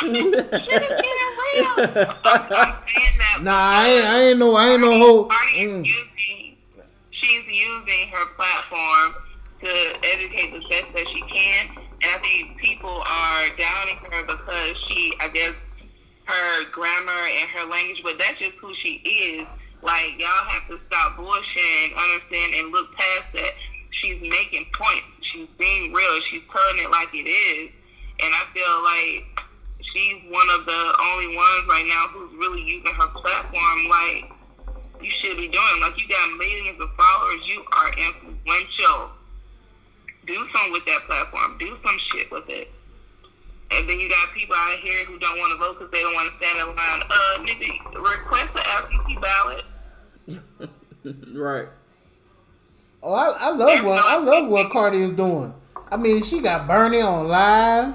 [0.00, 1.66] Shit is getting real.
[2.24, 3.38] I'm, I'm saying that.
[3.42, 5.28] Nah, I ain't, I ain't no, I ain't no whole.
[5.28, 5.84] Mm.
[5.84, 6.56] using,
[7.10, 9.14] she's using her platform
[9.62, 9.68] to
[10.06, 11.68] educate the best that she can,
[12.02, 15.52] and I think people are downing her because she, I guess,
[16.24, 19.46] her grammar and her language, but that's just who she is.
[19.82, 23.52] Like y'all have to stop bullshitting, understand, and look past that.
[23.90, 25.06] She's making points.
[25.20, 26.20] She's being real.
[26.30, 27.70] She's telling it like it is,
[28.22, 29.24] and I feel like
[29.92, 34.30] she's one of the only ones right now who's really using her platform like
[35.02, 35.80] you should be doing.
[35.80, 39.10] Like you got millions of followers, you are influential.
[40.30, 41.58] Do something with that platform.
[41.58, 42.70] Do some shit with it.
[43.72, 46.14] And then you got people out here who don't want to vote because they don't
[46.14, 47.02] want to stand in line.
[47.10, 49.64] Uh, nigga, request an absentee ballot.
[51.34, 51.68] right.
[53.02, 55.52] Oh, I, I love what I love what Cardi is doing.
[55.90, 57.94] I mean, she got Bernie on live,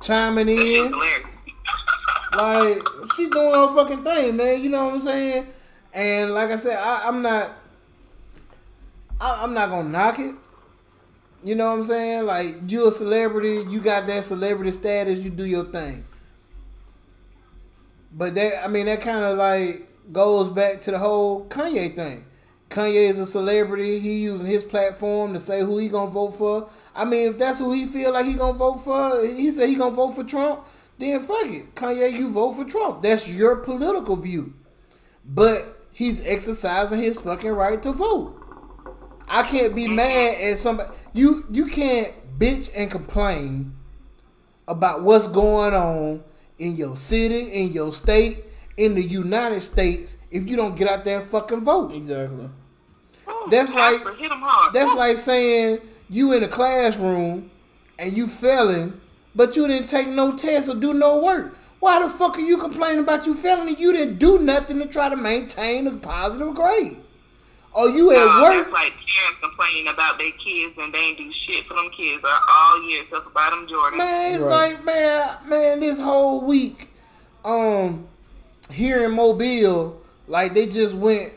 [0.00, 0.90] chiming in.
[2.36, 2.82] like
[3.14, 4.60] she doing her fucking thing, man.
[4.60, 5.46] You know what I'm saying?
[5.94, 7.52] And like I said, I, am not.
[9.20, 10.34] I, I'm not gonna knock it.
[11.48, 12.26] You know what I'm saying?
[12.26, 16.04] Like you're a celebrity, you got that celebrity status, you do your thing.
[18.12, 22.26] But that I mean that kind of like goes back to the whole Kanye thing.
[22.68, 23.98] Kanye is a celebrity.
[23.98, 26.68] He using his platform to say who he gonna vote for.
[26.94, 29.76] I mean, if that's who he feel like he gonna vote for, he said he
[29.76, 30.66] gonna vote for Trump.
[30.98, 33.00] Then fuck it, Kanye, you vote for Trump.
[33.00, 34.52] That's your political view.
[35.24, 38.34] But he's exercising his fucking right to vote.
[39.30, 40.90] I can't be mad at somebody.
[41.12, 43.74] You you can't bitch and complain
[44.66, 46.22] about what's going on
[46.58, 48.44] in your city, in your state,
[48.76, 51.92] in the United States if you don't get out there and fucking vote.
[51.92, 52.48] Exactly.
[53.50, 54.02] That's like
[54.72, 57.50] that's like saying you in a classroom
[57.98, 59.00] and you failing,
[59.34, 61.56] but you didn't take no test or do no work.
[61.80, 64.86] Why the fuck are you complaining about you failing and you didn't do nothing to
[64.86, 66.98] try to maintain a positive grade?
[67.72, 68.52] Or you at no, work?
[68.52, 72.24] That's like parents complaining about their kids and they ain't do shit for them kids
[72.48, 73.98] all year except about them Jordan.
[73.98, 74.72] Man, it's right.
[74.72, 76.88] like man, man, this whole week,
[77.44, 78.08] um,
[78.70, 81.32] here in Mobile, like they just went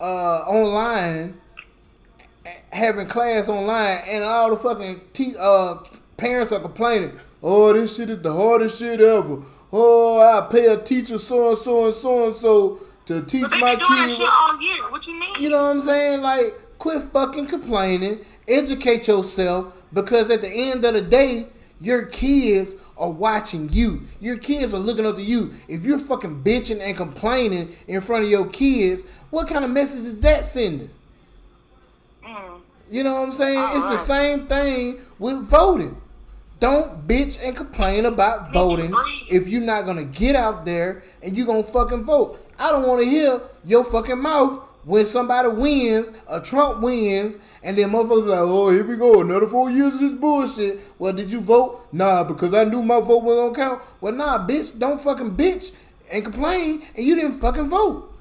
[0.00, 1.34] uh online
[2.72, 5.76] having class online and all the fucking te- uh
[6.16, 7.12] parents are complaining
[7.42, 9.42] oh this shit is the hardest shit ever
[9.72, 13.50] oh i pay a teacher so and so and so and so to teach but
[13.50, 14.90] they my been doing Shit all year.
[14.90, 15.34] What you mean?
[15.40, 16.20] You know what I'm saying?
[16.20, 18.24] Like, quit fucking complaining.
[18.48, 21.46] Educate yourself because at the end of the day,
[21.80, 24.02] your kids are watching you.
[24.20, 25.54] Your kids are looking up to you.
[25.68, 30.04] If you're fucking bitching and complaining in front of your kids, what kind of message
[30.04, 30.90] is that sending?
[32.24, 32.60] Mm.
[32.90, 33.58] You know what I'm saying?
[33.58, 33.92] All it's right.
[33.92, 36.00] the same thing with voting.
[36.58, 38.94] Don't bitch and complain about voting
[39.28, 42.45] if you're not gonna get out there and you're gonna fucking vote.
[42.58, 47.76] I don't want to hear your fucking mouth when somebody wins, a Trump wins, and
[47.76, 50.80] then motherfuckers be like, oh, here we go, another four years of this bullshit.
[50.98, 51.88] Well, did you vote?
[51.92, 53.82] Nah, because I knew my vote was gonna count.
[54.00, 55.72] Well, nah, bitch, don't fucking bitch
[56.12, 58.12] and complain, and you didn't fucking vote.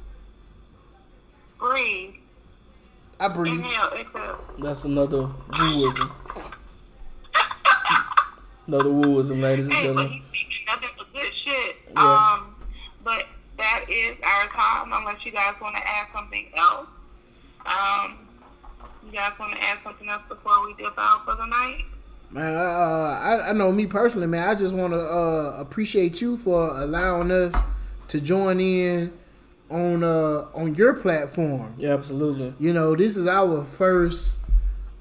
[1.60, 2.16] Breathe.
[3.20, 3.60] I breathe.
[3.60, 4.40] Inhale, exhale.
[4.60, 6.12] That's another wooism.
[8.68, 10.08] another wooism, ladies and gentlemen.
[10.08, 11.76] Hey, but he's nothing but good shit.
[11.94, 12.34] Yeah.
[12.34, 12.55] Um, but
[13.66, 14.94] that is our time.
[14.94, 16.88] Unless you guys want to add something else.
[17.66, 18.20] Um,
[19.06, 21.84] you guys want to add something else before we dip out for the night?
[22.30, 24.48] Man, uh, I, I know me personally, man.
[24.48, 27.56] I just want to uh, appreciate you for allowing us
[28.10, 29.12] to join in
[29.70, 31.74] on uh on your platform.
[31.78, 32.54] Yeah, absolutely.
[32.60, 34.40] You know, this is our first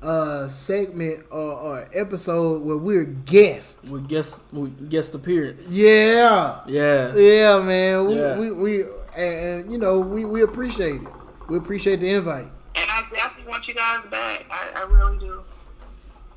[0.05, 3.91] uh segment or, or episode where we're guests.
[3.91, 5.71] We guest we guest appearance.
[5.71, 6.61] Yeah.
[6.67, 7.15] Yeah.
[7.17, 8.07] Yeah, man.
[8.07, 8.39] We yeah.
[8.39, 8.83] we, we
[9.17, 11.09] and, and, you know we, we appreciate it.
[11.49, 12.49] We appreciate the invite.
[12.75, 14.45] And I definitely want you guys back.
[14.51, 15.43] I, I really do.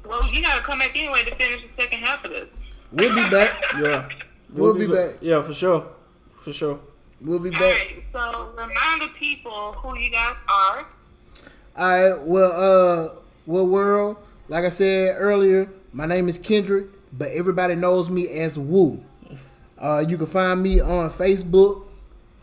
[0.05, 2.47] Well, you gotta come back anyway to finish the second half of this.
[2.91, 3.63] We'll be back.
[3.81, 4.07] yeah.
[4.49, 5.15] We'll, we'll be, be back.
[5.19, 5.87] Yeah, for sure.
[6.39, 6.79] For sure.
[7.19, 7.61] We'll be back.
[7.61, 10.85] Right, so remind the people who you guys are.
[11.75, 12.21] All right.
[12.21, 14.17] Well, uh, well, world.
[14.49, 19.03] Like I said earlier, my name is Kendrick, but everybody knows me as Woo.
[19.77, 21.85] Uh, you can find me on Facebook,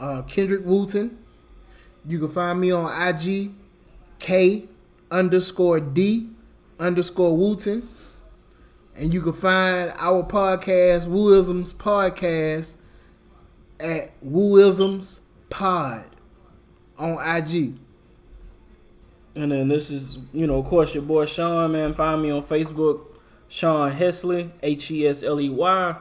[0.00, 1.18] uh, Kendrick Wooten.
[2.06, 3.52] You can find me on IG,
[4.18, 4.64] K
[5.10, 6.30] underscore D
[6.80, 7.86] underscore Wooten.
[8.96, 12.76] And you can find our podcast, Wooisms Podcast,
[13.78, 16.06] at Wooisms Pod
[16.96, 17.74] on IG.
[19.36, 21.92] And then this is, you know, of course, your boy Sean, man.
[21.92, 23.06] Find me on Facebook,
[23.48, 25.96] Sean Hesley, H E S L E Y.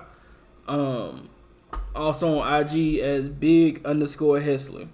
[0.67, 1.29] Um,
[1.95, 4.87] also on IG as big underscore Hesley.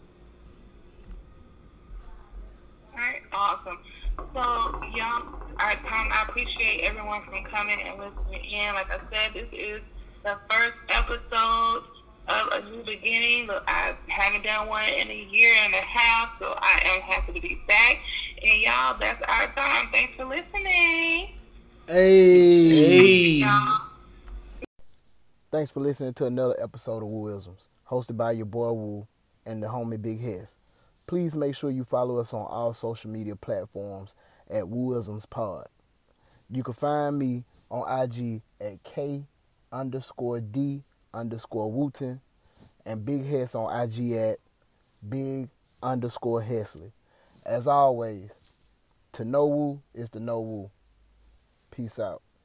[2.93, 3.77] Alright, awesome.
[4.17, 8.73] So, y'all, I, I appreciate everyone from coming and listening in.
[8.73, 9.81] Like I said, this is
[10.23, 11.83] the first episode
[12.29, 13.49] of a new beginning.
[13.67, 17.41] I haven't done one in a year and a half, so I am happy to
[17.41, 17.99] be back.
[18.41, 19.89] And y'all, that's our time.
[19.91, 21.29] Thanks for listening.
[21.87, 23.39] Hey.
[23.41, 23.45] Hey.
[25.51, 29.07] Thanks for listening to another episode of Wooisms, hosted by your boy Woo
[29.45, 30.57] and the homie Big Hess.
[31.07, 34.13] Please make sure you follow us on all social media platforms
[34.47, 35.67] at Wooisms Pod.
[36.51, 39.25] You can find me on IG at K
[39.71, 40.83] underscore D
[41.13, 42.21] underscore Wooten
[42.85, 44.39] and Big Hess on IG at
[45.07, 45.49] Big
[45.81, 46.91] underscore Hesley.
[47.45, 48.31] As always,
[49.13, 50.71] to know Woo is to know Woo.
[51.71, 52.21] Peace out.